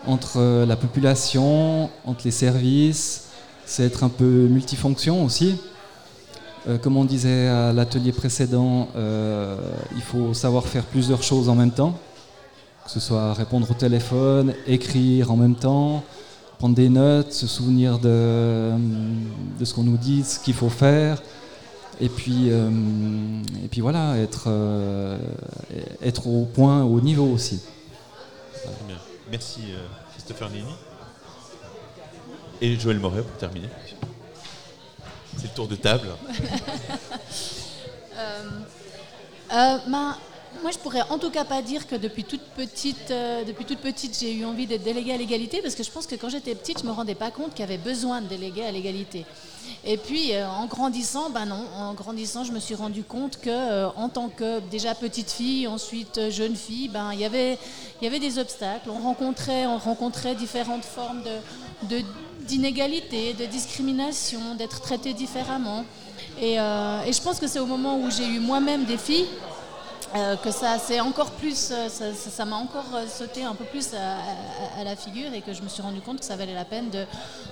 entre 0.07 0.65
la 0.65 0.77
population, 0.77 1.91
entre 2.07 2.23
les 2.25 2.31
services. 2.31 3.27
C'est 3.67 3.85
être 3.85 4.03
un 4.03 4.09
peu 4.09 4.25
multifonction 4.25 5.23
aussi. 5.25 5.57
Euh, 6.69 6.77
comme 6.77 6.97
on 6.97 7.05
disait 7.05 7.49
à 7.49 7.73
l'atelier 7.73 8.13
précédent, 8.13 8.89
euh, 8.95 9.57
il 9.95 10.03
faut 10.03 10.35
savoir 10.35 10.67
faire 10.67 10.85
plusieurs 10.85 11.23
choses 11.23 11.49
en 11.49 11.55
même 11.55 11.71
temps, 11.71 11.99
que 12.85 12.91
ce 12.91 13.01
soit 13.01 13.33
répondre 13.33 13.71
au 13.71 13.75
téléphone, 13.75 14.53
écrire 14.67 15.31
en 15.31 15.37
même 15.37 15.55
temps, 15.55 16.05
prendre 16.59 16.75
des 16.75 16.91
notes, 16.91 17.33
se 17.33 17.47
souvenir 17.47 17.99
de, 17.99 18.73
de 19.59 19.65
ce 19.65 19.73
qu'on 19.73 19.85
nous 19.85 19.97
dit, 19.97 20.23
ce 20.23 20.39
qu'il 20.39 20.53
faut 20.53 20.69
faire, 20.69 21.23
et 21.99 22.11
puis, 22.11 22.49
euh, 22.51 22.71
et 23.65 23.69
puis 23.69 23.81
voilà, 23.81 24.19
être, 24.19 24.49
être 26.03 26.27
au 26.27 26.45
point, 26.45 26.83
au 26.83 27.01
niveau 27.01 27.25
aussi. 27.25 27.61
Merci 29.31 29.61
Christopher 30.13 30.51
Nini. 30.51 30.75
Et 32.61 32.79
Joël 32.79 32.99
Moret 32.99 33.23
pour 33.23 33.39
terminer. 33.39 33.69
C'est 35.37 35.45
le 35.45 35.55
tour 35.55 35.69
de 35.69 35.77
table. 35.77 36.09
Euh, 38.19 38.51
euh, 39.53 39.79
moi, 39.89 40.17
je 40.71 40.79
pourrais 40.79 41.03
en 41.09 41.19
tout 41.19 41.31
cas 41.31 41.45
pas 41.45 41.63
dire 41.63 41.87
que 41.87 41.97
depuis 41.97 42.25
toute 42.25 42.43
petite, 42.55 43.11
euh, 43.11 43.45
depuis 43.45 43.65
toute 43.65 43.79
petite, 43.79 44.19
j'ai 44.19 44.35
eu 44.35 44.45
envie 44.45 44.67
d'être 44.67 44.83
déléguée 44.83 45.15
à 45.15 45.17
l'égalité, 45.17 45.63
parce 45.63 45.75
que 45.75 45.83
je 45.83 45.91
pense 45.91 46.07
que 46.07 46.17
quand 46.17 46.29
j'étais 46.29 46.55
petite, 46.55 46.81
je 46.81 46.87
me 46.87 46.91
rendais 46.91 47.15
pas 47.15 47.31
compte 47.31 47.53
qu'il 47.53 47.61
y 47.61 47.63
avait 47.63 47.79
besoin 47.79 48.21
de 48.21 48.27
déléguer 48.27 48.65
à 48.65 48.73
l'égalité. 48.73 49.25
Et 49.85 49.97
puis, 49.97 50.33
en 50.37 50.67
grandissant, 50.67 51.31
ben 51.31 51.47
non, 51.47 51.65
en 51.75 51.95
grandissant, 51.95 52.45
je 52.45 52.53
me 52.53 52.61
suis 52.61 52.75
rendu 52.75 53.05
compte 53.05 53.41
que, 53.41 53.87
en 53.97 54.11
tant 54.11 54.29
que 54.29 54.61
déjà 54.71 54.95
petite 54.95 55.31
fille, 55.31 55.67
ensuite 55.67 56.31
jeune 56.31 56.57
fille, 56.57 56.89
ben 56.89 57.13
il 57.15 57.21
y 57.21 57.25
avait, 57.25 57.57
il 58.01 58.05
y 58.05 58.07
avait 58.07 58.21
des 58.21 58.39
obstacles. 58.39 58.91
On 58.91 58.99
rencontrait, 58.99 59.65
on 59.65 59.79
rencontrait 59.79 60.35
différentes 60.35 60.85
formes 60.85 61.23
de, 61.23 61.97
de 61.97 62.05
d'inégalité, 62.47 63.35
de 63.35 63.47
discrimination, 63.47 64.55
d'être 64.55 64.81
traité 64.81 65.13
différemment. 65.13 65.85
Euh, 66.43 67.05
et, 67.05 67.13
je 67.13 67.21
pense 67.21 67.39
que 67.39 67.47
c'est 67.47 67.59
au 67.59 67.67
moment 67.67 67.99
où 67.99 68.11
j'ai 68.11 68.27
eu 68.27 68.41
moi-même 68.41 68.85
des 68.85 68.97
filles 68.97 69.27
euh, 70.17 70.37
que 70.37 70.51
ça 70.51 70.79
c'est 70.79 70.99
encore 70.99 71.31
plus, 71.33 71.71
euh, 71.71 71.89
ça 71.89 72.45
m'a 72.45 72.57
encore 72.57 72.87
sauté 73.09 73.45
un 73.45 73.55
peu 73.55 73.65
plus 73.65 73.95
à, 73.95 74.83
la 74.83 74.97
figure 74.97 75.33
et 75.33 75.41
que 75.41 75.53
je 75.53 75.63
me 75.63 75.69
suis 75.69 75.83
rendu 75.83 76.01
compte 76.01 76.19
que 76.19 76.25
ça 76.25 76.37
valait 76.37 76.55
la 76.55 76.65
peine 76.65 76.91
de 76.91 77.05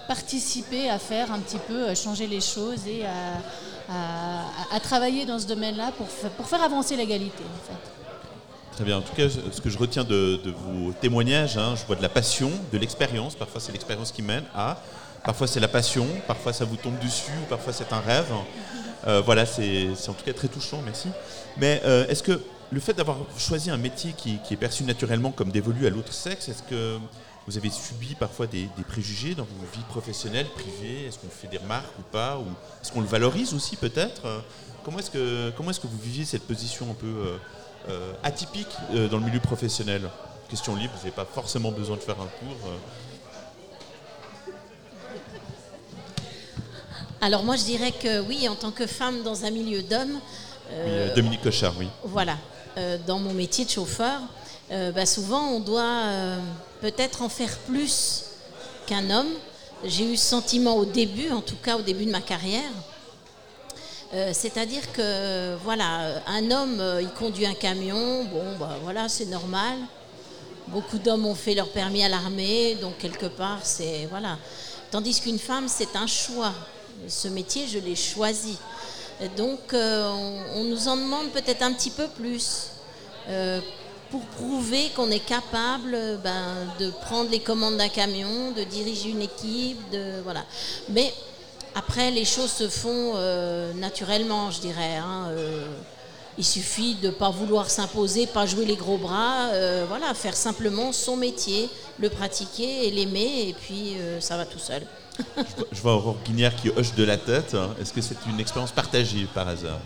participer 0.08 0.90
à 0.90 0.98
faire 0.98 1.30
un 1.32 1.38
petit 1.38 1.58
peu 1.68 1.94
changer 1.94 2.26
les 2.26 2.40
choses 2.40 2.86
et 2.86 3.04
à, 3.04 4.80
travailler 4.80 5.26
dans 5.26 5.38
ce 5.38 5.46
domaine-là 5.46 5.92
pour, 5.92 6.06
pour 6.36 6.46
faire 6.46 6.62
avancer 6.62 6.96
l'égalité. 6.96 7.44
Très 8.78 8.84
bien. 8.84 8.98
En 8.98 9.02
tout 9.02 9.16
cas, 9.16 9.28
ce 9.28 9.60
que 9.60 9.70
je 9.70 9.76
retiens 9.76 10.04
de, 10.04 10.38
vos 10.44 10.92
témoignages, 10.92 11.58
hein, 11.58 11.74
je 11.74 11.84
vois 11.84 11.96
de 11.96 12.02
la 12.02 12.08
passion, 12.08 12.48
de 12.72 12.78
l'expérience. 12.78 13.34
Parfois, 13.34 13.60
c'est 13.60 13.72
l'expérience 13.72 14.12
qui 14.12 14.22
mène 14.22 14.44
à. 14.54 14.80
Parfois, 15.24 15.48
c'est 15.48 15.58
la 15.58 15.66
passion. 15.66 16.06
Parfois, 16.28 16.52
ça 16.52 16.64
vous 16.64 16.76
tombe 16.76 16.96
dessus. 17.00 17.32
Parfois, 17.50 17.72
c'est 17.72 17.92
un 17.92 17.98
rêve. 17.98 18.32
Euh, 19.08 19.20
voilà, 19.20 19.46
c'est 19.46 19.88
en 20.06 20.12
tout 20.12 20.24
cas 20.24 20.32
très 20.32 20.46
touchant. 20.46 20.80
Merci. 20.84 21.08
Mais 21.56 21.82
euh, 21.86 22.06
est-ce 22.06 22.22
que 22.22 22.40
le 22.70 22.78
fait 22.78 22.92
d'avoir 22.92 23.16
choisi 23.36 23.68
un 23.68 23.78
métier 23.78 24.12
qui, 24.16 24.38
est 24.48 24.56
perçu 24.56 24.84
naturellement 24.84 25.32
comme 25.32 25.50
dévolu 25.50 25.88
à 25.88 25.90
l'autre 25.90 26.12
sexe, 26.12 26.48
est-ce 26.48 26.62
que 26.62 26.98
vous 27.48 27.58
avez 27.58 27.70
subi 27.70 28.14
parfois 28.14 28.46
des, 28.46 28.68
préjugés 28.86 29.34
dans 29.34 29.42
vos 29.42 29.66
vies 29.74 29.86
professionnelles, 29.88 30.46
privées? 30.54 31.06
Est-ce 31.08 31.18
qu'on 31.18 31.30
fait 31.30 31.48
des 31.48 31.58
remarques 31.58 31.98
ou 31.98 32.02
pas? 32.12 32.38
Ou 32.38 32.44
est-ce 32.80 32.92
qu'on 32.92 33.00
le 33.00 33.08
valorise 33.08 33.54
aussi 33.54 33.74
peut-être? 33.74 34.22
Comment 34.84 35.00
est-ce 35.00 35.10
que, 35.10 35.48
est 35.48 35.80
que 35.80 35.86
vous 35.88 35.98
viviez 35.98 36.24
cette 36.24 36.46
position 36.46 36.86
un 36.90 36.94
peu 36.94 37.06
euh, 37.06 37.36
atypique 38.22 38.68
euh, 38.94 39.08
dans 39.08 39.18
le 39.18 39.24
milieu 39.24 39.40
professionnel 39.40 40.08
Question 40.48 40.74
libre, 40.76 40.92
vous 40.94 41.00
n'avez 41.00 41.10
pas 41.10 41.26
forcément 41.26 41.70
besoin 41.70 41.96
de 41.96 42.00
faire 42.00 42.18
un 42.18 42.26
cours. 42.26 42.56
Euh. 42.66 44.50
Alors 47.20 47.44
moi 47.44 47.56
je 47.56 47.64
dirais 47.64 47.92
que 47.92 48.20
oui, 48.20 48.48
en 48.48 48.54
tant 48.54 48.70
que 48.70 48.86
femme 48.86 49.22
dans 49.22 49.44
un 49.44 49.50
milieu 49.50 49.82
d'hommes. 49.82 50.18
Dominique 51.14 51.42
Cochard, 51.42 51.74
oui. 51.78 51.88
Voilà, 52.04 52.38
dans 53.06 53.18
mon 53.18 53.34
métier 53.34 53.66
de 53.66 53.70
chauffeur, 53.70 54.20
bah, 54.70 55.04
souvent 55.04 55.48
on 55.48 55.60
doit 55.60 56.04
peut-être 56.80 57.20
en 57.22 57.28
faire 57.28 57.54
plus 57.66 58.24
qu'un 58.86 59.10
homme. 59.10 59.32
J'ai 59.84 60.10
eu 60.10 60.16
ce 60.16 60.30
sentiment 60.30 60.76
au 60.76 60.84
début, 60.84 61.30
en 61.30 61.40
tout 61.40 61.56
cas 61.56 61.76
au 61.76 61.82
début 61.82 62.06
de 62.06 62.10
ma 62.10 62.20
carrière, 62.20 62.70
euh, 64.14 64.30
c'est-à-dire 64.32 64.90
que 64.92 65.56
voilà, 65.64 66.22
un 66.26 66.50
homme, 66.50 66.80
euh, 66.80 67.02
il 67.02 67.10
conduit 67.10 67.44
un 67.44 67.54
camion, 67.54 68.24
bon, 68.24 68.56
bah, 68.58 68.78
voilà, 68.82 69.08
c'est 69.08 69.26
normal. 69.26 69.76
Beaucoup 70.68 70.98
d'hommes 70.98 71.26
ont 71.26 71.34
fait 71.34 71.54
leur 71.54 71.68
permis 71.68 72.02
à 72.02 72.08
l'armée, 72.08 72.76
donc 72.76 72.96
quelque 72.98 73.26
part, 73.26 73.60
c'est 73.62 74.06
voilà. 74.10 74.38
Tandis 74.90 75.20
qu'une 75.20 75.38
femme, 75.38 75.68
c'est 75.68 75.94
un 75.94 76.06
choix. 76.06 76.54
Ce 77.06 77.28
métier, 77.28 77.66
je 77.66 77.78
l'ai 77.78 77.96
choisi. 77.96 78.56
Donc, 79.36 79.74
euh, 79.74 80.10
on, 80.54 80.64
nous 80.64 80.88
en 80.88 80.96
demande 80.96 81.30
peut-être 81.30 81.62
un 81.62 81.72
petit 81.72 81.90
peu 81.90 82.08
plus 82.08 82.70
pour 84.10 84.22
prouver 84.22 84.88
qu'on 84.96 85.10
est 85.10 85.24
capable 85.24 86.18
ben, 86.24 86.54
de 86.80 86.90
prendre 87.02 87.30
les 87.30 87.40
commandes 87.40 87.76
d'un 87.76 87.90
camion, 87.90 88.52
de 88.52 88.64
diriger 88.64 89.10
une 89.10 89.20
équipe, 89.20 89.78
de 89.90 90.22
voilà. 90.24 90.46
Mais 90.88 91.12
après, 91.78 92.10
les 92.10 92.24
choses 92.24 92.50
se 92.50 92.68
font 92.68 93.12
euh, 93.14 93.72
naturellement, 93.74 94.50
je 94.50 94.60
dirais. 94.60 94.96
Hein, 94.96 95.28
euh, 95.30 95.64
il 96.36 96.44
suffit 96.44 96.96
de 96.96 97.06
ne 97.06 97.12
pas 97.12 97.30
vouloir 97.30 97.70
s'imposer, 97.70 98.26
pas 98.26 98.46
jouer 98.46 98.64
les 98.64 98.74
gros 98.74 98.98
bras, 98.98 99.50
euh, 99.52 99.84
voilà, 99.88 100.12
faire 100.14 100.34
simplement 100.34 100.92
son 100.92 101.16
métier, 101.16 101.68
le 102.00 102.08
pratiquer 102.10 102.86
et 102.86 102.90
l'aimer, 102.90 103.48
et 103.48 103.54
puis 103.60 103.96
ça 104.20 104.36
va 104.36 104.44
tout 104.44 104.58
seul. 104.58 104.82
je, 105.72 105.80
vois, 105.80 105.94
Aurore 105.96 106.16
Guignard 106.24 106.54
qui 106.54 106.70
hoche 106.70 106.94
de 106.94 107.04
la 107.04 107.16
tête. 107.16 107.56
Est-ce 107.80 107.92
que 107.92 108.00
c'est 108.00 108.16
une 108.28 108.38
expérience 108.38 108.70
partagée 108.70 109.26
par 109.34 109.48
hasard? 109.48 109.80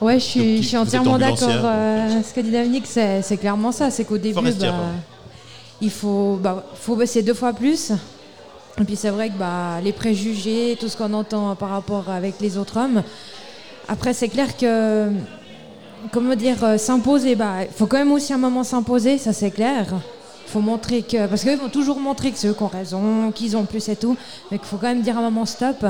Ouais, 0.00 0.18
je 0.18 0.24
suis, 0.24 0.62
je 0.62 0.68
suis 0.68 0.76
entièrement 0.76 1.18
d'accord. 1.18 1.38
ce 1.48 2.34
que 2.34 2.40
dit 2.40 2.50
Dominique, 2.50 2.86
c'est 2.86 3.36
clairement 3.38 3.72
ça. 3.72 3.90
C'est 3.90 4.04
qu'au 4.04 4.18
début, 4.18 4.40
bah, 4.40 4.74
il 5.80 5.90
faut, 5.90 6.38
bah, 6.42 6.64
faut 6.74 6.96
bosser 6.96 7.22
deux 7.22 7.34
fois 7.34 7.52
plus. 7.52 7.92
Et 8.80 8.84
puis 8.84 8.96
c'est 8.96 9.10
vrai 9.10 9.28
que 9.28 9.38
bah, 9.38 9.80
les 9.82 9.92
préjugés, 9.92 10.76
tout 10.80 10.88
ce 10.88 10.96
qu'on 10.96 11.12
entend 11.12 11.54
par 11.54 11.70
rapport 11.70 12.10
avec 12.10 12.40
les 12.40 12.58
autres 12.58 12.76
hommes. 12.76 13.02
Après, 13.86 14.14
c'est 14.14 14.28
clair 14.28 14.56
que, 14.56 15.10
comment 16.10 16.34
dire, 16.34 16.64
euh, 16.64 16.78
s'imposer, 16.78 17.36
bah, 17.36 17.62
il 17.62 17.72
faut 17.72 17.86
quand 17.86 17.98
même 17.98 18.12
aussi 18.12 18.32
un 18.32 18.38
moment 18.38 18.64
s'imposer, 18.64 19.18
ça 19.18 19.32
c'est 19.32 19.50
clair. 19.50 19.86
Il 20.46 20.50
faut 20.50 20.60
montrer 20.60 21.02
que, 21.02 21.26
parce 21.26 21.42
qu'ils 21.42 21.56
vont 21.56 21.68
toujours 21.68 22.00
montrer 22.00 22.32
que 22.32 22.38
c'est 22.38 22.48
eux 22.48 22.54
qui 22.54 22.62
ont 22.62 22.68
raison, 22.68 23.30
qu'ils 23.32 23.56
ont 23.56 23.64
plus 23.64 23.88
et 23.88 23.96
tout, 23.96 24.16
mais 24.50 24.58
qu'il 24.58 24.66
faut 24.66 24.76
quand 24.76 24.88
même 24.88 25.02
dire 25.02 25.18
un 25.18 25.22
moment 25.22 25.46
stop. 25.46 25.86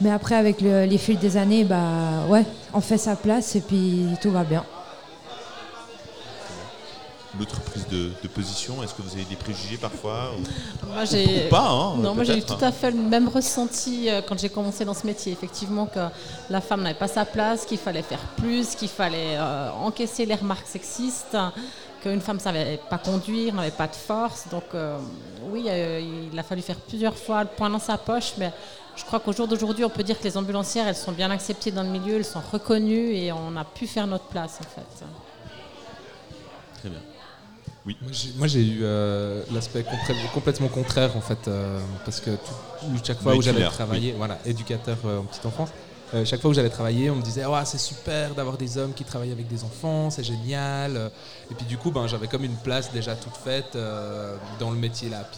Mais 0.00 0.10
après, 0.10 0.36
avec 0.36 0.60
les 0.60 0.98
fils 0.98 1.18
des 1.18 1.36
années, 1.36 1.64
bah 1.64 2.26
ouais, 2.28 2.44
on 2.74 2.80
fait 2.80 2.98
sa 2.98 3.16
place 3.16 3.56
et 3.56 3.60
puis 3.60 4.06
tout 4.20 4.30
va 4.30 4.44
bien 4.44 4.64
l'autre 7.38 7.60
prise 7.60 7.86
de, 7.88 8.10
position? 8.28 8.82
Est-ce 8.82 8.94
que 8.94 9.02
vous 9.02 9.12
avez 9.12 9.24
des 9.24 9.36
préjugés 9.36 9.76
parfois 9.76 10.32
Moi, 10.86 11.04
j'ai 11.04 11.48
pas. 11.48 11.68
Hein, 11.68 11.96
non, 11.98 12.14
moi 12.14 12.24
j'ai 12.24 12.38
eu 12.38 12.42
tout 12.42 12.54
à 12.60 12.72
fait 12.72 12.90
le 12.90 12.98
même 12.98 13.28
ressenti 13.28 14.10
euh, 14.10 14.20
quand 14.26 14.38
j'ai 14.38 14.48
commencé 14.48 14.84
dans 14.84 14.94
ce 14.94 15.06
métier. 15.06 15.32
Effectivement, 15.32 15.86
que 15.86 16.00
la 16.50 16.60
femme 16.60 16.82
n'avait 16.82 16.98
pas 16.98 17.08
sa 17.08 17.24
place, 17.24 17.64
qu'il 17.64 17.78
fallait 17.78 18.02
faire 18.02 18.20
plus, 18.36 18.74
qu'il 18.74 18.88
fallait 18.88 19.36
euh, 19.36 19.70
encaisser 19.72 20.26
les 20.26 20.34
remarques 20.34 20.66
sexistes. 20.66 21.36
qu'une 22.02 22.20
femme 22.20 22.36
ne 22.36 22.42
savait 22.42 22.80
pas 22.90 22.98
conduire, 22.98 23.54
n'avait 23.54 23.70
pas 23.70 23.86
de 23.86 23.94
force. 23.94 24.48
Donc 24.50 24.64
euh, 24.74 24.98
oui, 25.50 25.66
euh, 25.68 26.28
il 26.32 26.38
a 26.38 26.42
fallu 26.42 26.62
faire 26.62 26.76
plusieurs 26.76 27.16
fois 27.16 27.42
le 27.42 27.48
point 27.48 27.70
dans 27.70 27.78
sa 27.78 27.98
poche, 27.98 28.34
mais 28.38 28.52
je 28.96 29.04
crois 29.04 29.20
qu'au 29.20 29.32
jour 29.32 29.46
d'aujourd'hui, 29.48 29.84
on 29.84 29.90
peut 29.90 30.02
dire 30.02 30.18
que 30.18 30.24
les 30.24 30.36
ambulancières, 30.36 30.88
elles 30.88 30.96
sont 30.96 31.12
bien 31.12 31.30
acceptées 31.30 31.70
dans 31.70 31.82
le 31.82 31.90
milieu, 31.90 32.16
elles 32.16 32.24
sont 32.24 32.42
reconnues 32.52 33.14
et 33.14 33.32
on 33.32 33.56
a 33.56 33.64
pu 33.64 33.86
faire 33.86 34.06
notre 34.06 34.26
place 34.26 34.58
en 34.60 34.64
fait. 34.64 35.04
Très 36.78 36.88
bien. 36.88 37.00
Oui. 37.86 37.96
Moi 38.36 38.48
j'ai 38.48 38.62
eu 38.62 38.80
euh, 38.82 39.42
l'aspect 39.52 39.84
complètement 40.34 40.68
contraire 40.68 41.16
en 41.16 41.20
fait, 41.20 41.48
parce 42.04 42.20
que 42.20 42.30
chaque 43.04 43.20
fois 43.20 43.36
où 43.36 43.42
j'allais 43.42 43.64
travailler, 43.64 44.12
voilà, 44.12 44.38
éducateur 44.44 44.98
en 45.04 45.22
petite 45.22 45.46
enfance, 45.46 45.70
euh, 46.14 46.24
chaque 46.24 46.40
fois 46.40 46.50
que 46.50 46.54
j'allais 46.54 46.70
travailler, 46.70 47.10
on 47.10 47.16
me 47.16 47.22
disait 47.22 47.44
oh, 47.46 47.54
c'est 47.64 47.78
super 47.78 48.34
d'avoir 48.34 48.56
des 48.56 48.78
hommes 48.78 48.92
qui 48.94 49.02
travaillent 49.02 49.32
avec 49.32 49.48
des 49.48 49.64
enfants, 49.64 50.08
c'est 50.10 50.22
génial. 50.22 51.10
Et 51.50 51.54
puis 51.54 51.66
du 51.66 51.78
coup, 51.78 51.90
ben, 51.90 52.06
j'avais 52.06 52.28
comme 52.28 52.44
une 52.44 52.56
place 52.56 52.92
déjà 52.92 53.16
toute 53.16 53.36
faite 53.36 53.74
euh, 53.74 54.36
dans 54.60 54.70
le 54.70 54.76
métier 54.76 55.08
là. 55.08 55.28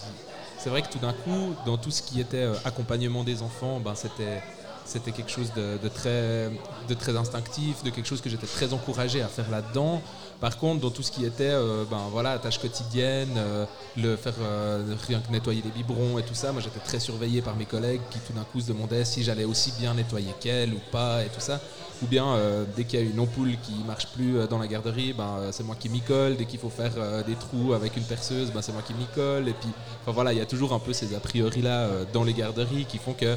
c'est 0.58 0.68
vrai 0.68 0.82
que 0.82 0.88
tout 0.88 0.98
d'un 0.98 1.14
coup, 1.14 1.54
dans 1.64 1.78
tout 1.78 1.90
ce 1.90 2.02
qui 2.02 2.20
était 2.20 2.42
euh, 2.42 2.54
accompagnement 2.66 3.24
des 3.24 3.42
enfants, 3.42 3.80
ben, 3.80 3.94
c'était 3.94 4.42
c'était 4.88 5.12
quelque 5.12 5.30
chose 5.30 5.52
de, 5.54 5.88
très, 5.88 7.16
instinctif, 7.16 7.84
de 7.84 7.90
quelque 7.90 8.06
chose 8.06 8.22
que 8.22 8.30
j'étais 8.30 8.46
très 8.46 8.72
encouragé 8.72 9.20
à 9.20 9.28
faire 9.28 9.50
là-dedans. 9.50 10.00
Par 10.40 10.56
contre, 10.56 10.80
dans 10.80 10.90
tout 10.90 11.02
ce 11.02 11.12
qui 11.12 11.26
était 11.26 11.50
euh, 11.50 11.84
ben, 11.90 12.00
voilà, 12.10 12.38
tâches 12.38 12.58
quotidiennes, 12.58 13.36
euh, 13.36 13.66
le 13.96 14.16
faire 14.16 14.34
euh, 14.40 14.94
rien 15.06 15.20
que 15.20 15.30
nettoyer 15.30 15.62
les 15.62 15.70
biberons 15.70 16.18
et 16.18 16.22
tout 16.22 16.34
ça, 16.34 16.52
moi 16.52 16.62
j'étais 16.62 16.78
très 16.78 17.00
surveillé 17.00 17.42
par 17.42 17.54
mes 17.56 17.66
collègues 17.66 18.00
qui 18.10 18.18
tout 18.20 18.32
d'un 18.32 18.44
coup 18.44 18.60
se 18.60 18.68
demandaient 18.68 19.04
si 19.04 19.22
j'allais 19.22 19.44
aussi 19.44 19.72
bien 19.78 19.94
nettoyer 19.94 20.32
qu'elle 20.40 20.72
ou 20.72 20.80
pas 20.90 21.22
et 21.22 21.28
tout 21.28 21.40
ça. 21.40 21.60
Ou 22.02 22.06
bien 22.06 22.36
dès 22.76 22.84
qu'il 22.84 23.00
y 23.00 23.02
a 23.02 23.04
une 23.04 23.18
ampoule 23.18 23.56
qui 23.60 23.72
marche 23.84 24.06
plus 24.12 24.46
dans 24.48 24.60
la 24.60 24.68
garderie, 24.68 25.12
ben, 25.12 25.48
c'est 25.50 25.64
moi 25.64 25.74
qui 25.74 25.88
m'y 25.88 26.00
colle. 26.00 26.36
Dès 26.36 26.44
qu'il 26.44 26.60
faut 26.60 26.70
faire 26.70 26.92
des 27.26 27.34
trous 27.34 27.72
avec 27.72 27.96
une 27.96 28.04
perceuse, 28.04 28.52
ben, 28.52 28.62
c'est 28.62 28.70
moi 28.70 28.82
qui 28.86 28.94
m'y 28.94 29.06
colle. 29.16 29.48
Et 29.48 29.52
puis 29.52 29.70
voilà, 30.06 30.32
il 30.32 30.38
y 30.38 30.40
a 30.40 30.46
toujours 30.46 30.72
un 30.72 30.78
peu 30.78 30.92
ces 30.92 31.16
a 31.16 31.18
priori 31.18 31.60
là 31.60 31.88
dans 32.12 32.22
les 32.22 32.34
garderies 32.34 32.84
qui 32.84 32.98
font 32.98 33.14
que 33.14 33.36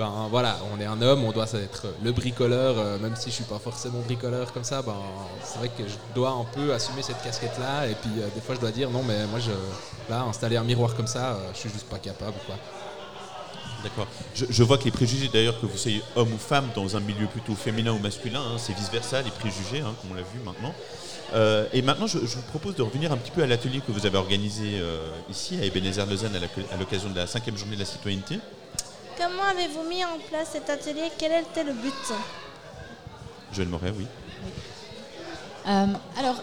ben 0.00 0.28
voilà, 0.30 0.56
on 0.72 0.80
est 0.80 0.86
un 0.86 1.02
homme, 1.02 1.24
on 1.24 1.30
doit 1.30 1.52
être 1.52 1.88
le 2.02 2.10
bricoleur, 2.12 2.78
euh, 2.78 2.98
même 2.98 3.14
si 3.16 3.28
je 3.28 3.34
suis 3.34 3.44
pas 3.44 3.58
forcément 3.58 4.00
bricoleur 4.00 4.50
comme 4.50 4.64
ça, 4.64 4.80
ben 4.80 4.96
c'est 5.44 5.58
vrai 5.58 5.68
que 5.68 5.86
je 5.86 5.94
dois 6.14 6.30
un 6.30 6.46
peu 6.54 6.72
assumer 6.72 7.02
cette 7.02 7.22
casquette 7.22 7.58
là, 7.60 7.86
et 7.86 7.94
puis 7.94 8.10
euh, 8.18 8.26
des 8.34 8.40
fois 8.40 8.54
je 8.54 8.60
dois 8.60 8.70
dire 8.70 8.88
non 8.90 9.02
mais 9.02 9.26
moi 9.26 9.40
je 9.40 9.50
là 10.08 10.22
installer 10.22 10.56
un 10.56 10.64
miroir 10.64 10.94
comme 10.94 11.06
ça, 11.06 11.34
euh, 11.34 11.50
je 11.52 11.58
suis 11.58 11.68
juste 11.68 11.86
pas 11.86 11.98
capable 11.98 12.38
quoi. 12.46 12.54
D'accord. 13.82 14.06
Je, 14.34 14.62
vois 14.62 14.78
que 14.78 14.84
les 14.84 14.90
préjugés 14.90 15.28
d'ailleurs 15.28 15.60
que 15.60 15.66
vous 15.66 15.76
soyez 15.76 16.02
homme 16.16 16.32
ou 16.32 16.38
femme 16.38 16.68
dans 16.74 16.96
un 16.96 17.00
milieu 17.00 17.26
plutôt 17.26 17.54
féminin 17.54 17.92
ou 17.92 17.98
masculin, 17.98 18.40
hein, 18.40 18.56
c'est 18.56 18.74
vice 18.74 18.90
versa 18.90 19.20
les 19.20 19.30
préjugés, 19.30 19.80
hein, 19.80 19.94
comme 20.00 20.12
on 20.12 20.14
l'a 20.14 20.22
vu 20.22 20.38
maintenant. 20.42 20.74
et 21.72 21.82
maintenant, 21.82 22.06
je, 22.06 22.18
vous 22.18 22.42
propose 22.48 22.74
de 22.74 22.82
revenir 22.82 23.12
un 23.12 23.16
petit 23.18 23.30
peu 23.30 23.42
à 23.42 23.46
l'atelier 23.46 23.80
que 23.86 23.92
vous 23.92 24.04
avez 24.04 24.18
organisé 24.18 24.82
ici 25.30 25.58
à 25.60 25.64
Ebenezer 25.64 26.04
Lausanne 26.04 26.36
à 26.36 26.76
l'occasion 26.76 27.08
de 27.08 27.16
la 27.16 27.26
cinquième 27.26 27.56
journée 27.56 27.74
de 27.74 27.80
la 27.80 27.86
citoyenneté. 27.86 28.38
Comment 29.20 29.42
avez-vous 29.50 29.82
mis 29.82 30.02
en 30.02 30.16
place 30.30 30.52
cet 30.52 30.70
atelier? 30.70 31.12
Quel 31.18 31.42
était 31.42 31.62
le 31.62 31.74
but? 31.74 31.92
Joël 33.52 33.68
Moret, 33.68 33.92
oui. 33.94 34.06
Euh, 35.66 35.86
alors, 36.16 36.42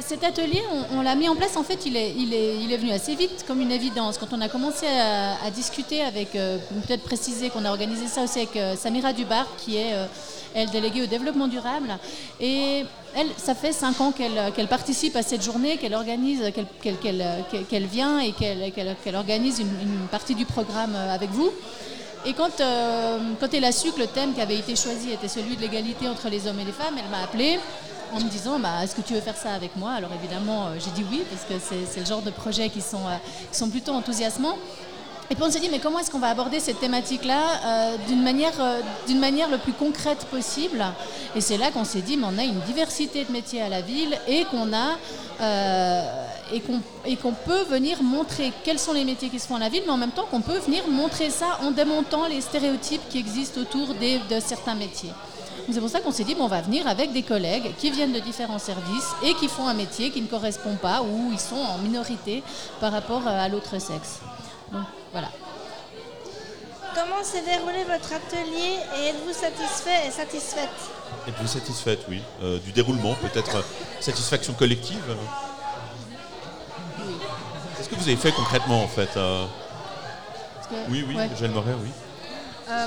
cet 0.00 0.24
atelier, 0.24 0.62
on, 0.92 1.02
l'a 1.02 1.14
mis 1.14 1.28
en 1.28 1.36
place, 1.36 1.56
en 1.56 1.62
fait, 1.62 1.86
il 1.86 1.96
est, 1.96 2.76
venu 2.76 2.92
assez 2.92 3.14
vite, 3.14 3.44
comme 3.46 3.60
une 3.60 3.72
évidence. 3.72 4.18
Quand 4.18 4.32
on 4.32 4.40
a 4.40 4.48
commencé 4.48 4.86
à, 4.86 5.50
discuter 5.50 6.02
avec, 6.02 6.34
euh, 6.34 6.58
peut-être 6.86 7.02
préciser 7.02 7.50
qu'on 7.50 7.64
a 7.64 7.70
organisé 7.70 8.06
ça 8.06 8.22
aussi 8.22 8.38
avec 8.40 8.56
euh, 8.56 8.76
Samira 8.76 9.12
Dubar, 9.12 9.46
qui 9.58 9.76
est, 9.76 9.94
elle, 10.54 10.70
déléguée 10.70 11.02
au 11.02 11.06
développement 11.06 11.48
durable. 11.48 11.96
Et 12.40 12.84
elle, 13.14 13.28
ça 13.38 13.54
fait 13.54 13.72
cinq 13.72 14.00
ans 14.00 14.12
qu'elle 14.12 14.68
participe 14.68 15.16
à 15.16 15.22
cette 15.22 15.42
journée, 15.42 15.78
qu'elle 15.78 15.94
organise, 15.94 16.42
qu'elle 16.82 17.86
vient 17.86 18.18
et 18.18 18.32
qu'elle 18.32 19.16
organise 19.16 19.58
une, 19.60 20.06
partie 20.10 20.34
du 20.34 20.44
programme 20.44 20.94
euh, 20.94 21.14
avec 21.14 21.30
vous. 21.30 21.50
Et 22.26 22.32
quand, 22.32 22.60
euh, 22.60 23.18
quand 23.40 23.54
elle 23.54 23.64
a 23.64 23.72
su 23.72 23.92
que 23.92 24.00
le 24.00 24.06
thème 24.06 24.34
qui 24.34 24.40
avait 24.40 24.58
été 24.58 24.76
choisi 24.76 25.12
était 25.12 25.28
celui 25.28 25.56
de 25.56 25.62
l'égalité 25.62 26.08
entre 26.08 26.28
les 26.28 26.46
hommes 26.46 26.58
et 26.60 26.64
les 26.64 26.72
femmes, 26.72 26.94
elle 26.98 27.10
m'a 27.10 27.22
appelé 27.22 27.58
en 28.12 28.20
me 28.20 28.28
disant 28.28 28.58
bah, 28.58 28.82
Est-ce 28.82 28.94
que 28.94 29.00
tu 29.00 29.14
veux 29.14 29.20
faire 29.20 29.36
ça 29.36 29.52
avec 29.52 29.76
moi? 29.76 29.92
Alors 29.92 30.10
évidemment, 30.12 30.66
euh, 30.66 30.78
j'ai 30.78 30.90
dit 30.90 31.04
oui, 31.10 31.22
parce 31.30 31.44
que 31.44 31.76
c'est 31.90 32.00
le 32.00 32.06
genre 32.06 32.22
de 32.22 32.30
projets 32.30 32.68
qui 32.68 32.80
sont, 32.80 33.02
qui 33.50 33.58
sont 33.58 33.68
plutôt 33.68 33.92
enthousiasmants. 33.92 34.56
Et 35.28 35.34
puis 35.34 35.42
on 35.44 35.50
s'est 35.50 35.58
dit, 35.58 35.68
mais 35.68 35.80
comment 35.80 35.98
est-ce 35.98 36.10
qu'on 36.10 36.20
va 36.20 36.28
aborder 36.28 36.60
cette 36.60 36.78
thématique-là 36.78 37.42
euh, 37.64 37.96
d'une 38.06 38.22
manière, 38.22 38.52
euh, 38.60 38.80
le 39.08 39.58
plus 39.58 39.72
concrète 39.72 40.24
possible? 40.26 40.84
Et 41.34 41.40
c'est 41.40 41.56
là 41.56 41.72
qu'on 41.72 41.84
s'est 41.84 42.00
dit, 42.00 42.16
mais 42.16 42.26
on 42.30 42.38
a 42.38 42.44
une 42.44 42.60
diversité 42.60 43.24
de 43.24 43.32
métiers 43.32 43.60
à 43.62 43.68
la 43.68 43.80
ville 43.80 44.16
et 44.28 44.44
qu'on 44.44 44.70
euh, 45.40 46.02
peut 47.44 47.62
venir 47.68 48.04
montrer 48.04 48.52
quels 48.62 48.78
sont 48.78 48.92
les 48.92 49.04
métiers 49.04 49.28
qui 49.28 49.40
se 49.40 49.48
font 49.48 49.56
à 49.56 49.60
la 49.60 49.68
ville, 49.68 49.82
mais 49.84 49.92
en 49.92 49.96
même 49.96 50.12
temps 50.12 50.26
qu'on 50.30 50.42
peut 50.42 50.58
venir 50.58 50.86
montrer 50.88 51.30
ça 51.30 51.58
en 51.60 51.72
démontant 51.72 52.28
les 52.28 52.40
stéréotypes 52.40 53.02
qui 53.10 53.18
existent 53.18 53.60
autour 53.60 53.94
de 53.94 54.40
certains 54.40 54.76
métiers. 54.76 55.12
C'est 55.72 55.80
pour 55.80 55.88
ça 55.88 56.00
qu'on 56.00 56.12
s'est 56.12 56.24
dit, 56.24 56.34
bon, 56.34 56.44
on 56.44 56.48
va 56.48 56.60
venir 56.60 56.86
avec 56.86 57.12
des 57.12 57.22
collègues 57.22 57.74
qui 57.76 57.90
viennent 57.90 58.12
de 58.12 58.20
différents 58.20 58.58
services 58.58 59.10
et 59.22 59.34
qui 59.34 59.48
font 59.48 59.66
un 59.66 59.74
métier 59.74 60.10
qui 60.10 60.20
ne 60.20 60.26
correspond 60.28 60.76
pas 60.76 61.02
ou 61.02 61.30
ils 61.32 61.40
sont 61.40 61.56
en 61.56 61.78
minorité 61.78 62.42
par 62.80 62.92
rapport 62.92 63.26
à 63.26 63.48
l'autre 63.48 63.78
sexe. 63.80 64.20
Donc 64.72 64.84
voilà. 65.12 65.28
Comment 66.94 67.22
s'est 67.22 67.42
déroulé 67.42 67.84
votre 67.84 68.12
atelier 68.14 68.78
et 68.98 69.08
êtes-vous 69.08 69.32
satisfait 69.32 70.06
et 70.06 70.10
satisfaite? 70.10 70.70
Êtes-vous 71.28 71.46
satisfaite, 71.48 72.00
oui. 72.08 72.22
Euh, 72.42 72.58
du 72.60 72.72
déroulement, 72.72 73.14
peut-être 73.14 73.56
euh, 73.56 73.62
satisfaction 74.00 74.54
collective 74.54 75.02
Oui. 77.00 77.14
Qu'est-ce 77.76 77.88
que 77.88 77.94
vous 77.96 78.08
avez 78.08 78.16
fait 78.16 78.32
concrètement 78.32 78.82
en 78.82 78.88
fait 78.88 79.10
euh? 79.16 79.44
Oui, 80.88 81.04
oui, 81.06 81.16
Jeanne 81.38 81.52
Moret, 81.52 81.74
oui. 81.82 81.90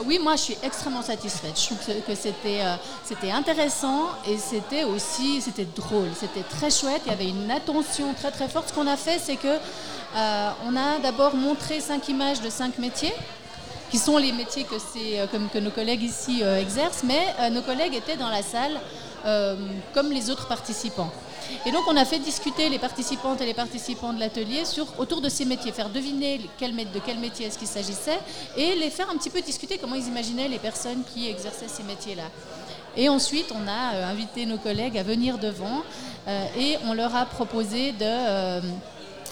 Oui, 0.05 0.19
moi 0.21 0.35
je 0.35 0.41
suis 0.41 0.57
extrêmement 0.61 1.01
satisfaite. 1.01 1.59
Je 1.59 1.65
trouve 1.65 1.77
que, 2.05 2.15
c'était, 2.15 2.61
c'était 3.03 3.31
intéressant 3.31 4.09
et 4.27 4.37
c'était 4.37 4.83
aussi 4.83 5.41
c'était 5.41 5.67
drôle. 5.75 6.09
C'était 6.19 6.43
très 6.43 6.69
chouette. 6.69 7.01
Il 7.05 7.11
y 7.11 7.13
avait 7.13 7.29
une 7.29 7.49
attention 7.49 8.13
très 8.13 8.31
très 8.31 8.47
forte. 8.47 8.69
Ce 8.69 8.73
qu'on 8.73 8.87
a 8.87 8.97
fait, 8.97 9.19
c'est 9.19 9.37
que 9.37 9.57
euh, 10.15 10.49
on 10.65 10.75
a 10.75 10.97
d'abord 10.99 11.35
montré 11.35 11.79
cinq 11.79 12.09
images 12.09 12.41
de 12.41 12.49
cinq 12.49 12.79
métiers 12.79 13.13
qui 13.91 13.99
sont 13.99 14.17
les 14.17 14.31
métiers 14.31 14.63
que, 14.63 14.75
euh, 14.75 15.59
nos 15.61 15.71
collègues 15.71 16.03
ici 16.03 16.41
euh, 16.41 16.59
exercent, 16.59 17.03
mais 17.03 17.49
nos 17.51 17.61
collègues 17.61 17.95
étaient 17.95 18.17
dans 18.17 18.29
la 18.29 18.41
salle 18.41 18.79
comme 19.93 20.11
les 20.11 20.29
autres 20.29 20.47
participants. 20.47 21.11
Et 21.65 21.71
donc 21.71 21.83
on 21.87 21.95
a 21.95 22.05
fait 22.05 22.19
discuter 22.19 22.69
les 22.69 22.79
participantes 22.79 23.41
et 23.41 23.45
les 23.45 23.53
participants 23.53 24.13
de 24.13 24.19
l'atelier 24.19 24.63
autour 24.97 25.21
de 25.21 25.29
ces 25.29 25.45
métiers, 25.45 25.71
faire 25.71 25.89
deviner 25.89 26.37
de 26.37 26.99
quel 27.05 27.19
métier 27.19 27.47
est-ce 27.47 27.63
s'agissait 27.65 28.19
et 28.57 28.75
les 28.75 28.89
faire 28.89 29.09
un 29.09 29.17
petit 29.17 29.29
peu 29.29 29.41
discuter 29.41 29.77
comment 29.77 29.95
ils 29.95 30.07
imaginaient 30.07 30.47
les 30.47 30.59
personnes 30.59 31.03
qui 31.13 31.29
exerçaient 31.29 31.67
ces 31.67 31.83
métiers-là. 31.83 32.23
Et 32.97 33.09
ensuite 33.09 33.51
on 33.53 33.67
a 33.67 34.05
invité 34.07 34.45
nos 34.45 34.57
collègues 34.57 34.97
à 34.97 35.03
venir 35.03 35.37
devant 35.37 35.83
et 36.57 36.77
on 36.85 36.93
leur 36.93 37.15
a 37.15 37.25
proposé 37.25 37.91
de 37.93 38.61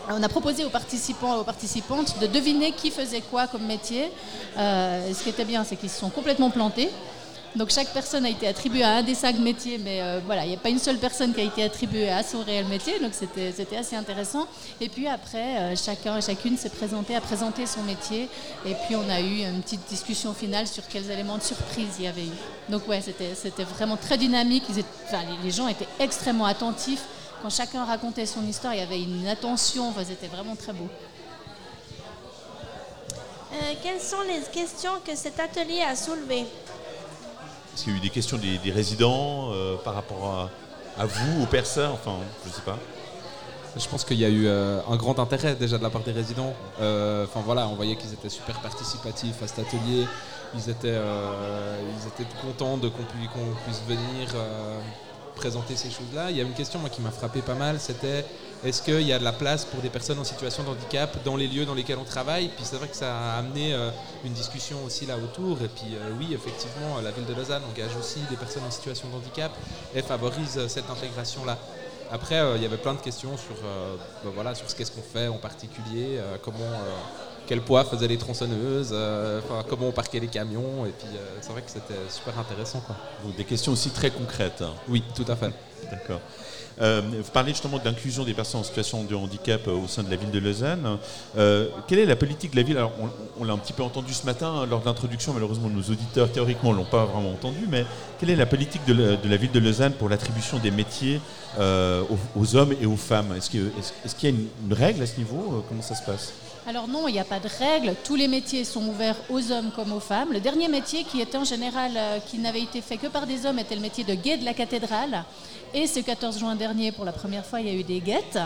on 0.09 0.23
a 0.23 0.29
proposé 0.29 0.63
aux 0.63 0.69
participants 0.69 1.35
et 1.35 1.39
aux 1.39 1.43
participantes 1.43 2.19
de 2.19 2.27
deviner 2.27 2.71
qui 2.71 2.91
faisait 2.91 3.21
quoi 3.21 3.47
comme 3.47 3.65
métier. 3.65 4.11
Euh, 4.57 5.13
ce 5.13 5.23
qui 5.23 5.29
était 5.29 5.45
bien, 5.45 5.63
c'est 5.63 5.75
qu'ils 5.75 5.89
se 5.89 5.99
sont 5.99 6.09
complètement 6.09 6.49
plantés. 6.49 6.89
Donc 7.57 7.71
chaque 7.71 7.91
personne 7.91 8.23
a 8.23 8.29
été 8.29 8.47
attribuée 8.47 8.83
à 8.83 8.97
un 8.97 9.03
des 9.03 9.15
cinq 9.15 9.39
métiers, 9.39 9.79
mais 9.79 9.99
euh, 9.99 10.19
voilà, 10.23 10.45
il 10.45 10.49
n'y 10.49 10.55
a 10.55 10.59
pas 10.59 10.69
une 10.69 10.77
seule 10.77 10.99
personne 10.99 11.33
qui 11.33 11.41
a 11.41 11.43
été 11.43 11.63
attribuée 11.63 12.07
à 12.07 12.21
son 12.21 12.43
réel 12.43 12.65
métier, 12.67 12.99
donc 12.99 13.13
c'était 13.13 13.77
assez 13.77 13.95
intéressant. 13.95 14.45
Et 14.79 14.89
puis 14.89 15.07
après, 15.07 15.57
euh, 15.57 15.75
chacun 15.75 16.17
et 16.17 16.21
chacune 16.21 16.55
s'est 16.55 16.69
présenté, 16.69 17.15
a 17.15 17.21
présenté 17.21 17.65
son 17.65 17.81
métier, 17.81 18.29
et 18.63 18.75
puis 18.85 18.95
on 18.95 19.09
a 19.09 19.19
eu 19.21 19.41
une 19.41 19.63
petite 19.63 19.87
discussion 19.89 20.35
finale 20.35 20.67
sur 20.67 20.87
quels 20.87 21.09
éléments 21.09 21.39
de 21.39 21.43
surprise 21.43 21.95
il 21.97 22.05
y 22.05 22.07
avait 22.07 22.25
eu. 22.25 22.37
Donc 22.69 22.87
ouais, 22.87 23.01
c'était 23.01 23.63
vraiment 23.63 23.97
très 23.97 24.19
dynamique, 24.19 24.65
les 25.43 25.51
gens 25.51 25.67
étaient 25.67 25.87
extrêmement 25.99 26.45
attentifs 26.45 27.01
quand 27.41 27.49
chacun 27.49 27.85
racontait 27.85 28.27
son 28.27 28.45
histoire, 28.47 28.75
il 28.75 28.79
y 28.79 28.83
avait 28.83 29.01
une 29.01 29.27
attention, 29.27 29.91
c'était 30.05 30.27
vraiment 30.27 30.55
très 30.55 30.73
beau. 30.73 30.87
Euh, 33.53 33.73
quelles 33.81 34.01
sont 34.01 34.21
les 34.27 34.41
questions 34.51 34.91
que 35.03 35.15
cet 35.15 35.39
atelier 35.39 35.81
a 35.81 35.95
soulevées? 35.95 36.45
Est-ce 37.77 37.83
qu'il 37.83 37.93
y 37.93 37.95
a 37.95 37.99
eu 37.99 38.01
des 38.01 38.09
questions 38.09 38.39
des, 38.39 38.71
résidents 38.71 39.51
euh, 39.51 39.75
par 39.77 39.93
rapport 39.93 40.49
à, 40.97 41.05
vous, 41.05 41.43
aux 41.43 41.45
personnes 41.45 41.91
Enfin, 41.91 42.15
je 42.43 42.49
sais 42.49 42.63
pas. 42.63 42.79
Je 43.77 43.87
pense 43.87 44.03
qu'il 44.03 44.17
y 44.17 44.25
a 44.25 44.29
eu 44.29 44.47
euh, 44.47 44.79
un 44.89 44.95
grand 44.95 45.19
intérêt 45.19 45.53
déjà 45.53 45.77
de 45.77 45.83
la 45.83 45.91
part 45.91 46.01
des 46.01 46.11
résidents. 46.11 46.55
Enfin 46.79 47.41
voilà, 47.45 47.67
on 47.67 47.75
voyait 47.75 47.95
qu'ils 47.95 48.11
étaient 48.13 48.29
super 48.29 48.59
participatifs 48.61 49.43
à 49.43 49.47
cet 49.47 49.59
atelier. 49.59 50.07
Ils 50.55 50.71
étaient, 50.71 50.97
ils 50.97 52.07
étaient 52.07 52.27
contents 52.41 52.77
de 52.77 52.89
qu'on 52.89 53.03
puisse 53.03 53.83
venir 53.87 54.27
présenter 55.35 55.75
ces 55.75 55.91
choses-là. 55.91 56.31
Il 56.31 56.37
y 56.37 56.41
a 56.41 56.45
une 56.45 56.53
question 56.53 56.79
moi, 56.79 56.89
qui 56.89 57.01
m'a 57.01 57.11
frappé 57.11 57.41
pas 57.41 57.53
mal, 57.53 57.79
c'était 57.79 58.25
est-ce 58.63 58.81
qu'il 58.81 59.01
y 59.01 59.13
a 59.13 59.19
de 59.19 59.23
la 59.23 59.33
place 59.33 59.65
pour 59.65 59.81
des 59.81 59.89
personnes 59.89 60.17
en 60.19 60.23
situation 60.23 60.63
de 60.63 60.69
handicap 60.69 61.23
dans 61.23 61.35
les 61.35 61.47
lieux 61.47 61.65
dans 61.65 61.75
lesquels 61.75 61.99
on 61.99 62.03
travaille? 62.03 62.47
Puis 62.49 62.65
c'est 62.65 62.77
vrai 62.77 62.87
que 62.87 62.95
ça 62.95 63.15
a 63.15 63.37
amené 63.37 63.73
euh, 63.73 63.91
une 64.25 64.33
discussion 64.33 64.83
aussi 64.83 65.05
là 65.05 65.15
autour. 65.17 65.61
Et 65.61 65.67
puis 65.67 65.93
euh, 65.93 66.09
oui, 66.19 66.33
effectivement, 66.33 66.99
la 67.03 67.11
ville 67.11 67.25
de 67.25 67.33
Lausanne 67.33 67.61
engage 67.71 67.95
aussi 67.99 68.19
des 68.29 68.35
personnes 68.35 68.63
en 68.67 68.71
situation 68.71 69.09
de 69.09 69.15
handicap 69.15 69.51
et 69.93 70.01
favorise 70.01 70.57
euh, 70.57 70.67
cette 70.67 70.89
intégration-là. 70.89 71.57
Après, 72.09 72.41
il 72.55 72.61
y 72.61 72.65
avait 72.65 72.77
plein 72.77 72.93
de 72.93 73.01
questions 73.01 73.35
sur, 73.35 73.55
ben 74.23 74.31
voilà, 74.33 74.55
sur 74.55 74.69
ce 74.69 74.75
qu'est-ce 74.75 74.93
qu'on 74.93 75.01
fait 75.01 75.27
en 75.27 75.35
particulier, 75.35 76.21
comment, 76.41 76.71
quel 77.45 77.59
poids 77.59 77.83
faisaient 77.83 78.07
les 78.07 78.17
tronçonneuses, 78.17 78.93
enfin, 78.93 79.65
comment 79.67 79.87
on 79.89 79.91
parquait 79.91 80.21
les 80.21 80.29
camions. 80.29 80.85
Et 80.85 80.91
puis, 80.91 81.09
c'est 81.41 81.51
vrai 81.51 81.61
que 81.63 81.69
c'était 81.69 81.99
super 82.09 82.39
intéressant. 82.39 82.79
Quoi. 82.79 82.95
Donc 83.25 83.35
des 83.35 83.43
questions 83.43 83.73
aussi 83.73 83.89
très 83.89 84.09
concrètes. 84.09 84.61
hein. 84.61 84.73
Oui, 84.87 85.03
tout 85.13 85.25
à 85.27 85.35
fait. 85.35 85.51
D'accord. 85.91 86.21
Euh, 86.79 87.01
vous 87.01 87.31
parlez 87.31 87.51
justement 87.51 87.79
de 87.79 87.85
l'inclusion 87.85 88.23
des 88.23 88.33
personnes 88.33 88.61
en 88.61 88.63
situation 88.63 89.03
de 89.03 89.15
handicap 89.15 89.67
euh, 89.67 89.71
au 89.71 89.87
sein 89.87 90.03
de 90.03 90.09
la 90.09 90.15
ville 90.15 90.31
de 90.31 90.39
Lausanne. 90.39 90.97
Euh, 91.37 91.69
quelle 91.87 91.99
est 91.99 92.05
la 92.05 92.15
politique 92.15 92.51
de 92.51 92.57
la 92.57 92.63
ville? 92.63 92.79
On, 93.39 93.43
l'a 93.43 93.53
un 93.53 93.57
petit 93.57 93.73
peu 93.73 93.83
entendu 93.83 94.13
ce 94.13 94.25
matin 94.25 94.47
hein, 94.47 94.65
lors 94.65 94.81
de 94.81 94.85
l'introduction. 94.85 95.33
Malheureusement, 95.33 95.69
nos 95.69 95.81
auditeurs 95.81 96.31
théoriquement 96.31 96.71
l'ont 96.71 96.85
pas 96.85 97.05
vraiment 97.05 97.31
entendu. 97.31 97.65
Mais 97.69 97.85
quelle 98.19 98.29
est 98.29 98.35
la 98.35 98.45
politique 98.45 98.85
de, 98.85 98.93
la- 98.93 99.37
ville 99.37 99.51
de 99.51 99.59
Lausanne 99.59 99.93
pour 99.93 100.09
l'attribution 100.09 100.59
des 100.59 100.71
métiers 100.71 101.19
aux, 101.59 102.55
hommes 102.55 102.73
et 102.79 102.85
aux 102.85 102.95
femmes? 102.97 103.33
Est-ce 103.35 103.49
qu'il 103.49 103.61
y 104.23 104.25
a 104.27 104.29
une, 104.29 104.73
règle 104.73 105.01
à 105.01 105.07
ce 105.07 105.17
niveau? 105.17 105.63
Comment 105.67 105.81
ça 105.81 105.95
se 105.95 106.03
passe? 106.03 106.33
Alors 106.67 106.89
non, 106.89 107.07
il 107.07 107.13
n'y 107.13 107.19
a 107.19 107.23
pas 107.23 107.39
de 107.39 107.47
règle. 107.47 107.95
Tous 108.03 108.15
les 108.15 108.27
métiers 108.27 108.65
sont 108.65 108.85
ouverts 108.89 109.15
aux 109.29 109.53
hommes 109.53 109.71
comme 109.73 109.93
aux 109.93 110.01
femmes. 110.01 110.33
Le 110.33 110.41
dernier 110.41 110.67
métier 110.67 111.05
qui 111.05 111.21
était 111.21 111.37
en 111.37 111.45
général, 111.45 111.91
euh, 111.95 112.19
qui 112.19 112.39
n'avait 112.39 112.61
été 112.61 112.81
fait 112.81 112.97
que 112.97 113.07
par 113.07 113.25
des 113.25 113.45
hommes, 113.45 113.57
était 113.57 113.75
le 113.75 113.79
métier 113.79 114.03
de 114.03 114.13
guet 114.13 114.35
de 114.35 114.43
la 114.43 114.53
cathédrale. 114.53 115.23
Et 115.73 115.87
ce 115.87 116.01
14 116.01 116.39
juin 116.39 116.55
dernier, 116.57 116.91
pour 116.91 117.05
la 117.05 117.13
première 117.13 117.45
fois, 117.45 117.61
il 117.61 117.67
y 117.67 117.69
a 117.69 117.73
eu 117.73 117.83
des 117.83 118.01
guettes. 118.01 118.37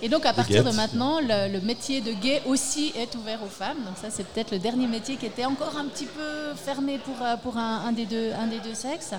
Et 0.00 0.08
donc 0.08 0.24
à 0.24 0.32
partir 0.32 0.64
de 0.64 0.70
maintenant, 0.70 1.20
le, 1.20 1.52
le 1.52 1.60
métier 1.60 2.00
de 2.00 2.12
guet 2.12 2.40
aussi 2.46 2.94
est 2.96 3.14
ouvert 3.14 3.42
aux 3.42 3.48
femmes. 3.50 3.76
Donc 3.84 3.96
ça, 4.00 4.08
c'est 4.08 4.24
peut-être 4.26 4.50
le 4.50 4.58
dernier 4.58 4.86
métier 4.86 5.16
qui 5.16 5.26
était 5.26 5.44
encore 5.44 5.76
un 5.76 5.84
petit 5.84 6.06
peu 6.06 6.54
fermé 6.56 6.96
pour, 6.96 7.16
euh, 7.22 7.36
pour 7.36 7.58
un, 7.58 7.82
un 7.86 7.92
des 7.92 8.06
deux, 8.06 8.32
un 8.32 8.46
des 8.46 8.60
deux 8.60 8.74
sexes. 8.74 9.12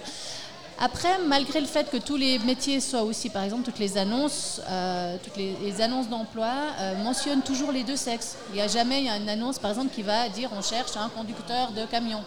Après, 0.78 1.20
malgré 1.26 1.62
le 1.62 1.68
fait 1.68 1.90
que 1.90 1.96
tous 1.96 2.18
les 2.18 2.38
métiers 2.40 2.82
soient 2.82 3.04
aussi, 3.04 3.30
par 3.30 3.44
exemple, 3.44 3.64
toutes 3.64 3.80
les 3.80 3.98
annonces, 3.98 4.62
euh, 4.70 5.16
toutes 5.24 5.38
les, 5.38 5.82
annonces 5.82 6.10
d'emploi 6.10 6.52
euh, 6.80 7.02
mentionnent 7.02 7.44
toujours 7.44 7.72
les 7.72 7.84
deux 7.84 7.96
sexes. 7.96 8.36
Il 8.50 8.56
n'y 8.56 8.62
a 8.62 8.68
jamais 8.68 9.08
une 9.08 9.30
annonce, 9.30 9.58
par 9.58 9.72
exemple, 9.72 9.94
qui 9.94 10.02
va 10.02 10.28
dire 10.28 10.50
on 10.56 10.62
cherche 10.62 10.98
un 10.98 11.08
conducteur 11.08 11.72
de 11.72 11.86
camion. 11.86 12.20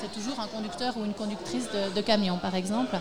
C'est 0.00 0.12
toujours 0.12 0.38
un 0.38 0.46
conducteur 0.46 0.96
ou 0.96 1.04
une 1.04 1.14
conductrice 1.14 1.68
de, 1.94 2.00
camion, 2.00 2.36
par 2.36 2.54
exemple. 2.54 2.96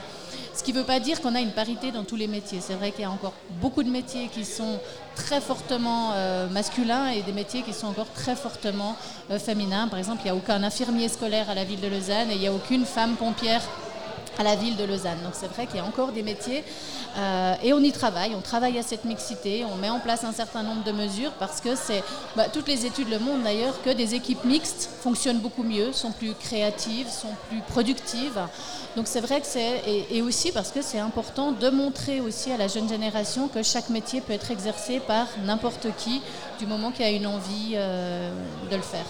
Ce 0.56 0.64
qui 0.64 0.72
ne 0.72 0.80
veut 0.80 0.86
pas 0.86 1.02
dire 1.02 1.22
qu'on 1.22 1.36
a 1.36 1.42
une 1.42 1.52
parité 1.52 1.92
dans 1.92 2.06
tous 2.06 2.16
les 2.16 2.28
métiers. 2.28 2.60
C'est 2.62 2.76
vrai 2.76 2.92
qu'il 2.92 3.02
y 3.02 3.06
a 3.06 3.12
encore 3.12 3.34
beaucoup 3.62 3.84
de 3.84 3.90
métiers 3.90 4.30
qui 4.30 4.46
sont 4.46 4.80
très 5.14 5.42
fortement 5.42 6.14
euh, 6.14 6.48
masculins 6.48 7.10
et 7.10 7.22
des 7.22 7.34
métiers 7.34 7.62
qui 7.62 7.74
sont 7.74 7.88
encore 7.88 8.10
très 8.16 8.36
fortement 8.36 8.96
féminins. 9.38 9.88
Par 9.90 10.00
exemple, 10.00 10.22
il 10.24 10.26
n'y 10.26 10.32
a 10.32 10.36
aucun 10.36 10.64
infirmier 10.64 11.10
scolaire 11.10 11.50
à 11.50 11.54
la 11.54 11.66
ville 11.66 11.82
de 11.82 11.88
Lausanne 11.88 12.32
et 12.32 12.36
il 12.36 12.40
n'y 12.40 12.48
a 12.48 12.54
aucune 12.54 12.86
femme 12.86 13.16
pompière 13.16 13.62
à 14.38 14.44
la 14.44 14.56
ville 14.56 14.76
de 14.76 14.84
Lausanne. 14.84 15.18
Donc 15.24 15.34
c'est 15.34 15.48
vrai 15.48 15.66
qu'il 15.66 15.78
y 15.78 15.80
a 15.80 15.86
encore 15.86 16.12
des 16.12 16.24
métiers 16.24 16.64
euh, 17.18 17.56
et 17.64 17.74
on 17.74 17.80
y 17.80 17.92
travaille, 17.92 18.36
on 18.36 18.42
travaille 18.42 18.78
à 18.78 18.84
cette 18.84 19.06
mixité, 19.06 19.66
on 19.72 19.76
met 19.78 19.90
en 19.90 20.00
place 20.00 20.24
un 20.24 20.34
certain 20.34 20.64
nombre 20.64 20.84
de 20.84 20.92
mesures 20.92 21.32
parce 21.40 21.62
que 21.62 21.76
c'est, 21.76 22.04
bah, 22.36 22.46
toutes 22.52 22.68
les 22.68 22.86
études 22.86 23.10
le 23.10 23.20
montrent 23.20 23.44
d'ailleurs, 23.44 23.82
que 23.82 23.90
des 23.90 24.16
équipes 24.16 24.44
mixtes 24.44 24.90
fonctionnent 25.02 25.40
beaucoup 25.40 25.64
mieux, 25.64 25.94
sont 25.94 26.12
plus 26.12 26.34
créatives, 26.34 27.08
sont 27.10 27.34
plus 27.50 27.62
productives. 27.62 28.40
Donc 28.96 29.08
c'est 29.08 29.22
vrai 29.22 29.42
que 29.42 29.48
c'est, 29.48 29.82
et, 30.10 30.22
aussi 30.22 30.52
parce 30.52 30.72
que 30.72 30.82
c'est 30.82 31.00
important 31.00 31.52
de 31.52 31.70
montrer 31.70 32.22
aussi 32.22 32.52
à 32.52 32.58
la 32.58 32.68
jeune 32.68 32.88
génération 32.88 33.48
que 33.48 33.64
chaque 33.64 33.90
métier 33.90 34.22
peut 34.22 34.34
être 34.34 34.52
exercé 34.52 35.00
par 35.00 35.28
n'importe 35.44 35.88
qui 35.98 36.22
du 36.60 36.66
moment 36.66 36.92
qu'il 36.92 37.06
y 37.06 37.10
a 37.10 37.12
une 37.12 37.28
envie 37.28 37.74
euh, 37.76 38.32
de 38.70 38.76
le 38.76 38.82
faire. 38.82 39.06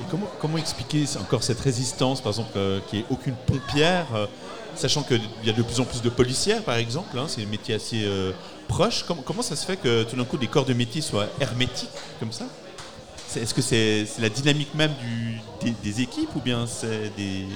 Et 0.00 0.04
comment, 0.10 0.26
comment 0.40 0.58
expliquer 0.58 1.04
encore 1.18 1.42
cette 1.42 1.60
résistance, 1.60 2.20
par 2.20 2.32
exemple, 2.32 2.52
euh, 2.56 2.80
qu'il 2.88 2.98
n'y 2.98 3.04
ait 3.04 3.08
aucune 3.10 3.34
pompière, 3.34 4.06
euh, 4.14 4.26
sachant 4.74 5.02
qu'il 5.02 5.22
y 5.44 5.50
a 5.50 5.52
de 5.52 5.62
plus 5.62 5.80
en 5.80 5.84
plus 5.84 6.02
de 6.02 6.10
policières, 6.10 6.62
par 6.62 6.76
exemple, 6.76 7.18
hein, 7.18 7.26
c'est 7.28 7.42
un 7.42 7.46
métier 7.46 7.74
assez 7.74 8.04
euh, 8.04 8.32
proche. 8.68 9.04
Comment, 9.04 9.42
ça 9.42 9.56
se 9.56 9.64
fait 9.64 9.76
que 9.76 10.02
tout 10.02 10.16
d'un 10.16 10.24
coup 10.24 10.36
les 10.36 10.48
corps 10.48 10.66
de 10.66 10.74
métier 10.74 11.00
soient 11.00 11.28
hermétiques 11.40 11.88
comme 12.20 12.32
ça? 12.32 12.44
Est-ce 13.34 13.54
que 13.54 13.62
c'est 13.62 14.06
la 14.18 14.28
dynamique 14.28 14.74
même 14.74 14.92
des, 15.60 15.74
des 15.82 16.00
équipes 16.00 16.34
ou 16.36 16.40
bien 16.40 16.66
c'est 16.66 17.14
des... 17.16 17.46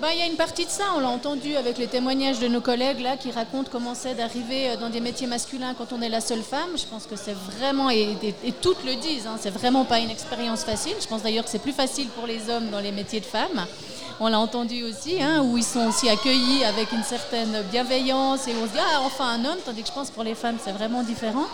Ben, 0.00 0.08
il 0.12 0.18
y 0.18 0.22
a 0.22 0.26
une 0.26 0.36
partie 0.36 0.64
de 0.64 0.70
ça, 0.70 0.84
on 0.96 1.00
l'a 1.00 1.08
entendu 1.08 1.54
avec 1.54 1.76
les 1.76 1.86
témoignages 1.86 2.38
de 2.38 2.48
nos 2.48 2.60
collègues 2.60 3.00
là, 3.00 3.16
qui 3.16 3.30
racontent 3.30 3.68
comment 3.70 3.94
c'est 3.94 4.14
d'arriver 4.14 4.70
euh, 4.70 4.76
dans 4.76 4.88
des 4.88 5.00
métiers 5.00 5.26
masculins 5.26 5.74
quand 5.76 5.92
on 5.92 6.00
est 6.00 6.08
la 6.08 6.20
seule 6.20 6.42
femme. 6.42 6.70
Je 6.76 6.86
pense 6.86 7.06
que 7.06 7.14
c'est 7.14 7.34
vraiment, 7.34 7.90
et, 7.90 8.16
toutes 8.62 8.84
le 8.84 8.94
disent, 8.96 9.26
hein, 9.26 9.36
c'est 9.38 9.50
vraiment 9.50 9.84
pas 9.84 9.98
une 9.98 10.10
expérience 10.10 10.64
facile. 10.64 10.94
Je 11.00 11.06
pense 11.06 11.22
d'ailleurs 11.22 11.44
que 11.44 11.50
c'est 11.50 11.58
plus 11.58 11.72
facile 11.72 12.08
pour 12.08 12.26
les 12.26 12.48
hommes 12.48 12.70
dans 12.70 12.80
les 12.80 12.90
métiers 12.90 13.20
de 13.20 13.26
femmes. 13.26 13.66
On 14.18 14.28
l'a 14.28 14.38
entendu 14.38 14.82
aussi, 14.84 15.22
hein, 15.22 15.42
où 15.42 15.58
ils 15.58 15.64
sont 15.64 15.86
aussi 15.86 16.08
accueillis 16.08 16.64
avec 16.64 16.92
une 16.92 17.02
certaine 17.02 17.62
bienveillance 17.70 18.48
et 18.48 18.52
on 18.62 18.66
se 18.66 18.72
dit 18.72 18.78
ah 18.78 19.00
enfin 19.04 19.28
un 19.28 19.44
homme, 19.44 19.58
tandis 19.64 19.82
que 19.82 19.88
je 19.88 19.92
pense 19.92 20.10
pour 20.10 20.22
les 20.22 20.34
femmes 20.34 20.56
c'est 20.62 20.72
vraiment 20.72 21.02
différent. 21.02 21.46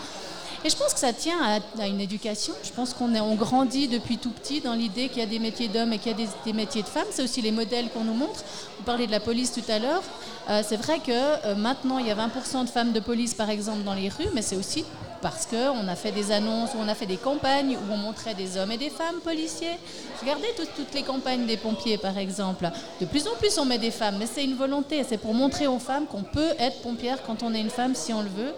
Et 0.65 0.69
je 0.69 0.75
pense 0.75 0.93
que 0.93 0.99
ça 0.99 1.13
tient 1.13 1.37
à, 1.79 1.87
une 1.87 2.01
éducation. 2.01 2.53
Je 2.63 2.71
pense 2.71 2.93
qu'on 2.93 3.13
on 3.15 3.35
grandit 3.35 3.87
depuis 3.87 4.17
tout 4.17 4.31
petit 4.31 4.59
dans 4.59 4.73
l'idée 4.73 5.07
qu'il 5.07 5.19
y 5.19 5.21
a 5.21 5.25
des 5.25 5.39
métiers 5.39 5.69
d'hommes 5.69 5.93
et 5.93 5.99
qu'il 5.99 6.11
y 6.11 6.23
a 6.23 6.27
des, 6.45 6.53
métiers 6.53 6.81
de 6.81 6.87
femmes. 6.87 7.07
C'est 7.11 7.23
aussi 7.23 7.41
les 7.41 7.51
modèles 7.51 7.89
qu'on 7.89 8.03
nous 8.03 8.13
montre. 8.13 8.43
Vous 8.77 8.83
parlez 8.83 9.07
de 9.07 9.11
la 9.11 9.21
police 9.21 9.53
tout 9.53 9.71
à 9.71 9.79
l'heure. 9.79 10.03
Euh, 10.49 10.61
c'est 10.67 10.75
vrai 10.77 10.99
que 10.99 11.11
euh, 11.11 11.55
maintenant, 11.55 11.97
il 11.97 12.07
y 12.07 12.11
a 12.11 12.15
20% 12.15 12.65
de 12.65 12.69
femmes 12.69 12.91
de 12.91 12.99
police, 12.99 13.33
par 13.33 13.49
exemple, 13.49 13.83
dans 13.83 13.93
les 13.93 14.09
rues, 14.09 14.29
mais 14.33 14.41
c'est 14.41 14.57
aussi 14.57 14.83
parce 15.21 15.45
qu'on 15.45 15.87
a 15.87 15.95
fait 15.95 16.11
des 16.11 16.31
annonces, 16.31 16.71
on 16.77 16.87
a 16.87 16.95
fait 16.95 17.05
des 17.05 17.17
campagnes 17.17 17.75
où 17.75 17.93
on 17.93 17.97
montrait 17.97 18.35
des 18.35 18.57
hommes 18.57 18.71
et 18.71 18.77
des 18.77 18.89
femmes 18.89 19.19
policiers. 19.23 19.77
Regardez 20.21 20.47
toutes 20.55 20.93
les 20.93 21.03
campagnes 21.03 21.45
des 21.45 21.57
pompiers, 21.57 21.97
par 21.97 22.17
exemple. 22.17 22.69
De 22.99 23.05
plus 23.05 23.27
en 23.27 23.35
plus, 23.37 23.57
on 23.57 23.65
met 23.65 23.77
des 23.77 23.91
femmes, 23.91 24.15
mais 24.17 24.27
c'est 24.27 24.43
une 24.43 24.55
volonté. 24.55 25.03
C'est 25.07 25.17
pour 25.17 25.33
montrer 25.33 25.67
aux 25.67 25.79
femmes 25.79 26.05
qu'on 26.05 26.23
peut 26.23 26.51
être 26.57 26.81
pompière 26.81 27.21
quand 27.25 27.43
on 27.43 27.53
est 27.53 27.61
une 27.61 27.69
femme, 27.69 27.95
si 27.95 28.13
on 28.13 28.21
le 28.21 28.29
veut. 28.29 28.53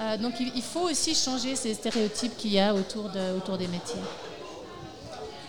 Euh, 0.00 0.16
donc 0.16 0.34
il 0.40 0.62
faut 0.62 0.88
aussi 0.90 1.14
changer 1.14 1.54
ces 1.56 1.74
stéréotypes 1.74 2.36
qu'il 2.36 2.52
y 2.52 2.60
a 2.60 2.74
autour, 2.74 3.10
de, 3.10 3.36
autour 3.36 3.56
des 3.58 3.68
métiers. 3.68 4.00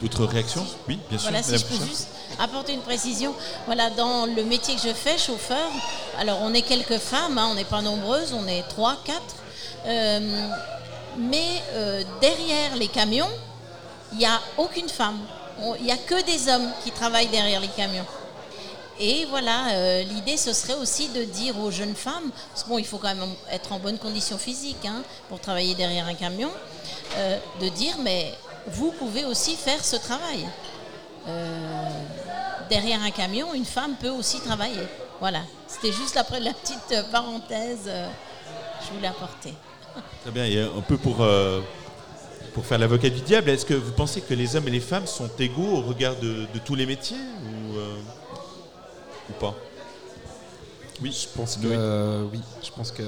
D'autres 0.01 0.25
réactions? 0.25 0.65
Oui, 0.87 0.99
bien 1.09 1.17
sûr. 1.17 1.29
Voilà, 1.29 1.43
si 1.43 1.57
je 1.57 1.65
peux 1.65 1.85
juste 1.85 2.09
apporter 2.37 2.73
une 2.73 2.81
précision. 2.81 3.33
Voilà, 3.65 3.89
dans 3.91 4.25
le 4.25 4.43
métier 4.43 4.75
que 4.75 4.81
je 4.81 4.93
fais, 4.93 5.17
chauffeur, 5.17 5.71
alors 6.19 6.39
on 6.41 6.53
est 6.53 6.61
quelques 6.61 6.97
femmes, 6.97 7.37
hein, 7.37 7.47
on 7.51 7.55
n'est 7.55 7.63
pas 7.63 7.81
nombreuses, 7.81 8.33
on 8.33 8.45
est 8.47 8.63
trois, 8.63 8.97
quatre. 9.03 9.35
Euh, 9.85 10.49
mais 11.17 11.61
euh, 11.73 12.03
derrière 12.21 12.75
les 12.75 12.87
camions, 12.87 13.29
il 14.11 14.17
n'y 14.19 14.25
a 14.25 14.39
aucune 14.57 14.89
femme. 14.89 15.19
Il 15.79 15.85
n'y 15.85 15.91
a 15.91 15.97
que 15.97 16.21
des 16.25 16.49
hommes 16.49 16.69
qui 16.83 16.91
travaillent 16.91 17.29
derrière 17.29 17.61
les 17.61 17.69
camions. 17.69 18.05
Et 18.99 19.25
voilà, 19.29 19.71
euh, 19.71 20.03
l'idée, 20.03 20.37
ce 20.37 20.53
serait 20.53 20.75
aussi 20.75 21.09
de 21.09 21.23
dire 21.23 21.59
aux 21.59 21.69
jeunes 21.69 21.95
femmes, 21.95 22.31
parce 22.51 22.63
que 22.63 22.69
bon, 22.69 22.77
il 22.77 22.85
faut 22.85 22.97
quand 22.97 23.13
même 23.13 23.27
être 23.51 23.73
en 23.73 23.79
bonne 23.79 23.97
condition 23.97 24.37
physique 24.37 24.85
hein, 24.85 25.03
pour 25.27 25.39
travailler 25.39 25.75
derrière 25.75 26.07
un 26.07 26.13
camion, 26.13 26.49
euh, 27.17 27.37
de 27.61 27.67
dire, 27.69 27.95
mais 28.01 28.33
vous 28.67 28.91
pouvez 28.93 29.25
aussi 29.25 29.55
faire 29.55 29.83
ce 29.83 29.97
travail. 29.97 30.47
Euh, 31.27 31.89
derrière 32.69 33.01
un 33.01 33.11
camion, 33.11 33.53
une 33.53 33.65
femme 33.65 33.95
peut 33.99 34.09
aussi 34.09 34.39
travailler. 34.39 34.87
Voilà, 35.19 35.41
c'était 35.67 35.91
juste 35.91 36.15
après 36.15 36.39
la 36.39 36.53
petite 36.53 37.11
parenthèse, 37.11 37.89
je 37.89 38.93
voulais 38.93 39.07
apporter. 39.07 39.53
Très 40.21 40.31
bien, 40.31 40.45
et 40.45 40.61
un 40.61 40.81
peu 40.81 40.97
pour, 40.97 41.25
pour 42.53 42.65
faire 42.65 42.77
l'avocat 42.77 43.09
du 43.09 43.21
diable, 43.21 43.49
est-ce 43.49 43.65
que 43.65 43.73
vous 43.73 43.91
pensez 43.91 44.21
que 44.21 44.33
les 44.33 44.55
hommes 44.55 44.67
et 44.67 44.71
les 44.71 44.79
femmes 44.79 45.07
sont 45.07 45.29
égaux 45.39 45.77
au 45.77 45.81
regard 45.81 46.15
de, 46.17 46.47
de 46.53 46.59
tous 46.63 46.75
les 46.75 46.85
métiers 46.85 47.17
ou, 47.17 47.77
ou 49.29 49.33
pas 49.33 49.53
Oui, 51.01 51.11
je 51.11 51.27
pense 51.37 51.57
que 51.57 51.67
euh, 51.67 52.23
oui, 52.31 52.41
je 52.63 52.71
pense 52.71 52.91
que 52.91 53.03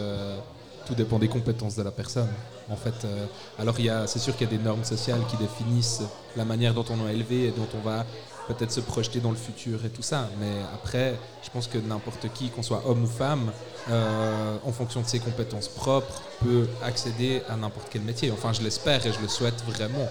tout 0.85 0.95
dépend 0.95 1.19
des 1.19 1.27
compétences 1.27 1.75
de 1.75 1.83
la 1.83 1.91
personne. 1.91 2.29
En 2.69 2.75
fait, 2.75 3.05
euh, 3.05 3.25
alors 3.59 3.75
il 3.79 3.85
y 3.85 3.89
a, 3.89 4.07
c'est 4.07 4.19
sûr 4.19 4.35
qu'il 4.35 4.49
y 4.49 4.53
a 4.53 4.57
des 4.57 4.63
normes 4.63 4.83
sociales 4.83 5.21
qui 5.29 5.37
définissent 5.37 6.01
la 6.35 6.43
manière 6.45 6.73
dont 6.73 6.85
on 6.89 7.07
est 7.07 7.13
élevé 7.13 7.47
et 7.47 7.51
dont 7.51 7.67
on 7.75 7.79
va 7.87 8.05
peut-être 8.47 8.71
se 8.71 8.79
projeter 8.79 9.19
dans 9.19 9.31
le 9.31 9.37
futur 9.37 9.83
et 9.85 9.89
tout 9.89 10.01
ça. 10.01 10.29
Mais 10.39 10.51
après, 10.73 11.15
je 11.43 11.49
pense 11.49 11.67
que 11.67 11.77
n'importe 11.77 12.31
qui, 12.33 12.49
qu'on 12.49 12.63
soit 12.63 12.81
homme 12.85 13.03
ou 13.03 13.07
femme, 13.07 13.51
euh, 13.89 14.57
en 14.65 14.71
fonction 14.71 15.01
de 15.01 15.05
ses 15.07 15.19
compétences 15.19 15.67
propres, 15.67 16.21
peut 16.41 16.67
accéder 16.83 17.41
à 17.49 17.55
n'importe 17.57 17.87
quel 17.89 18.01
métier. 18.03 18.31
Enfin, 18.31 18.53
je 18.53 18.61
l'espère 18.61 19.05
et 19.05 19.11
je 19.11 19.19
le 19.21 19.27
souhaite 19.27 19.61
vraiment. 19.65 20.07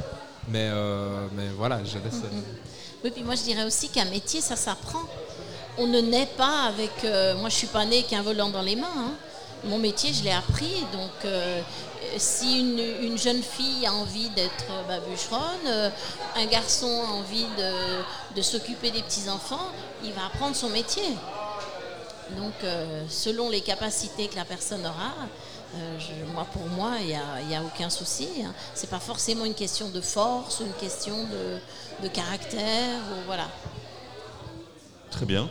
Mais, 0.49 0.69
euh, 0.71 1.27
mais 1.35 1.49
voilà, 1.57 1.83
je 1.85 1.99
laisse. 1.99 2.23
euh, 2.25 2.41
Oui, 3.05 3.11
puis 3.11 3.23
moi 3.23 3.35
je 3.35 3.43
dirais 3.43 3.65
aussi 3.65 3.89
qu'un 3.89 4.07
métier, 4.07 4.41
ça 4.41 4.57
s'apprend. 4.57 5.03
On 5.79 5.87
ne 5.87 6.01
naît 6.01 6.29
pas 6.39 6.65
avec. 6.65 7.05
euh, 7.05 7.35
moi, 7.37 7.51
je 7.51 7.57
suis 7.57 7.67
pas 7.67 7.85
née 7.85 8.03
qu'un 8.03 8.23
volant 8.23 8.49
dans 8.49 8.63
les 8.63 8.77
mains. 8.77 8.87
hein. 8.97 9.13
Mon 9.65 9.79
métier, 9.79 10.13
je 10.13 10.25
l'ai 10.25 10.33
appris. 10.33 10.85
Donc, 10.93 11.11
euh, 11.25 11.61
si 12.17 12.61
une, 12.61 12.79
une 13.03 13.19
jeune 13.19 13.43
fille 13.43 13.85
a 13.87 13.93
envie 13.93 14.31
d'être 14.31 14.65
bah, 14.89 14.99
un 16.37 16.47
garçon 16.47 16.87
a 16.87 17.13
envie 17.13 17.47
de, 18.35 18.43
s'occuper 18.43 18.91
des 18.91 19.03
petits 19.03 19.29
enfants, 19.29 19.69
il 20.03 20.13
va 20.13 20.27
apprendre 20.27 20.57
son 20.57 20.71
métier. 20.71 21.09
Donc, 22.39 22.55
selon 23.09 23.51
les 23.51 23.61
capacités 23.61 24.29
que 24.29 24.37
la 24.37 24.45
personne 24.45 24.87
aura, 24.87 25.15
moi, 26.33 26.47
pour 26.53 26.67
moi, 26.67 26.93
il 27.01 27.07
n'y 27.49 27.57
a, 27.57 27.63
aucun 27.63 27.91
souci. 27.91 28.29
hein. 28.45 28.53
C'est 28.75 28.91
pas 28.91 29.01
forcément 29.01 29.45
une 29.45 29.55
question 29.55 29.89
de 29.89 30.01
force, 30.01 30.61
une 30.61 30.73
question 30.75 31.25
de, 31.25 31.59
de 32.03 32.09
caractère, 32.09 33.01
voilà. 33.27 33.49
Très 35.11 35.27
bien. 35.27 35.49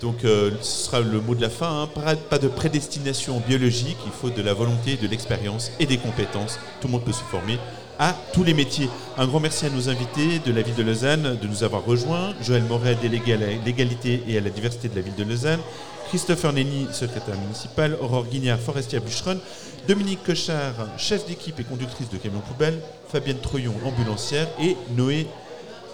Donc 0.00 0.24
euh, 0.24 0.50
ce 0.60 0.86
sera 0.86 1.00
le 1.00 1.20
mot 1.20 1.34
de 1.34 1.40
la 1.40 1.50
fin, 1.50 1.82
hein. 1.82 2.16
pas, 2.28 2.38
de 2.38 2.48
prédestination 2.48 3.40
biologique, 3.46 3.96
il 4.04 4.12
faut 4.12 4.30
de 4.30 4.42
la 4.42 4.52
volonté, 4.52 4.96
de 4.96 5.06
l'expérience 5.06 5.70
et 5.78 5.86
des 5.86 5.98
compétences. 5.98 6.58
Tout 6.80 6.88
le 6.88 6.92
monde 6.92 7.04
peut 7.04 7.12
se 7.12 7.22
former 7.22 7.58
à 7.98 8.14
tous 8.32 8.44
les 8.44 8.54
métiers. 8.54 8.90
Un 9.16 9.26
grand 9.26 9.40
merci 9.40 9.66
à 9.66 9.70
nos 9.70 9.88
invités 9.88 10.40
de 10.44 10.52
la 10.52 10.62
ville 10.62 10.74
de 10.74 10.82
Lausanne 10.82 11.38
de 11.40 11.46
nous 11.46 11.62
avoir 11.62 11.84
rejoints. 11.84 12.34
Joël 12.42 12.64
Moret, 12.64 12.96
délégué 12.96 13.34
à 13.34 13.36
l'égalité 13.36 14.22
et 14.26 14.36
à 14.36 14.40
la 14.40 14.50
diversité 14.50 14.88
de 14.88 14.96
la 14.96 15.02
ville 15.02 15.14
de 15.14 15.24
Lausanne. 15.24 15.60
Christopher 16.08 16.52
Nenny, 16.52 16.86
secrétaire 16.92 17.38
municipal. 17.38 17.96
Aurore 18.00 18.26
Guignard, 18.26 18.58
forestière 18.58 19.00
bûcheronne. 19.00 19.40
Dominique 19.88 20.22
Cochard, 20.24 20.74
chef 20.98 21.26
d'équipe 21.26 21.58
et 21.60 21.64
conductrice 21.64 22.10
de 22.10 22.16
camion 22.16 22.40
poubelle. 22.40 22.80
Fabienne 23.08 23.38
Troyon, 23.38 23.74
ambulancière. 23.84 24.48
Et 24.60 24.76
Noé 24.96 25.26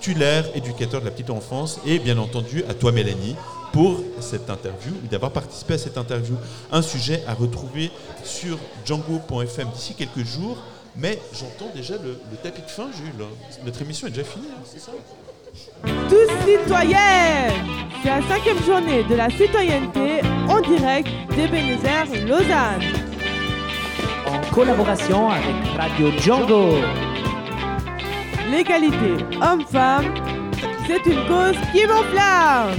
Tuller, 0.00 0.42
éducateur 0.54 1.00
de 1.00 1.06
la 1.06 1.10
petite 1.10 1.30
enfance. 1.30 1.80
Et 1.86 1.98
bien 1.98 2.18
entendu 2.18 2.64
à 2.68 2.74
toi 2.74 2.92
Mélanie 2.92 3.36
pour 3.72 4.00
cette 4.20 4.50
interview 4.50 4.92
ou 5.04 5.06
d'avoir 5.08 5.30
participé 5.32 5.74
à 5.74 5.78
cette 5.78 5.98
interview. 5.98 6.34
Un 6.72 6.82
sujet 6.82 7.22
à 7.26 7.34
retrouver 7.34 7.90
sur 8.24 8.58
django.fm 8.84 9.68
d'ici 9.74 9.94
quelques 9.94 10.24
jours. 10.26 10.58
Mais 10.96 11.18
j'entends 11.32 11.70
déjà 11.74 11.94
le, 11.94 12.18
le 12.30 12.36
tapis 12.42 12.62
de 12.62 12.66
fin, 12.66 12.88
Jules. 12.92 13.24
Notre 13.64 13.82
émission 13.82 14.08
est 14.08 14.10
déjà 14.10 14.24
finie, 14.24 14.48
hein, 14.50 14.62
c'est 14.64 14.80
ça 14.80 14.90
Tous 16.08 16.50
citoyennes 16.50 17.52
C'est 18.02 18.08
la 18.08 18.22
cinquième 18.22 18.62
journée 18.64 19.04
de 19.04 19.14
la 19.14 19.30
citoyenneté 19.30 20.20
en 20.48 20.60
direct 20.60 21.08
d'Ebenezer 21.36 22.06
Lausanne. 22.26 22.82
En 24.26 24.40
collaboration 24.52 25.30
avec 25.30 25.54
Radio 25.76 26.10
Django. 26.18 26.74
L'égalité 28.50 29.24
homme-femme, 29.40 30.12
c'est 30.86 31.06
une 31.06 31.24
cause 31.28 31.56
qui 31.72 31.86
m'enflamme 31.86 32.74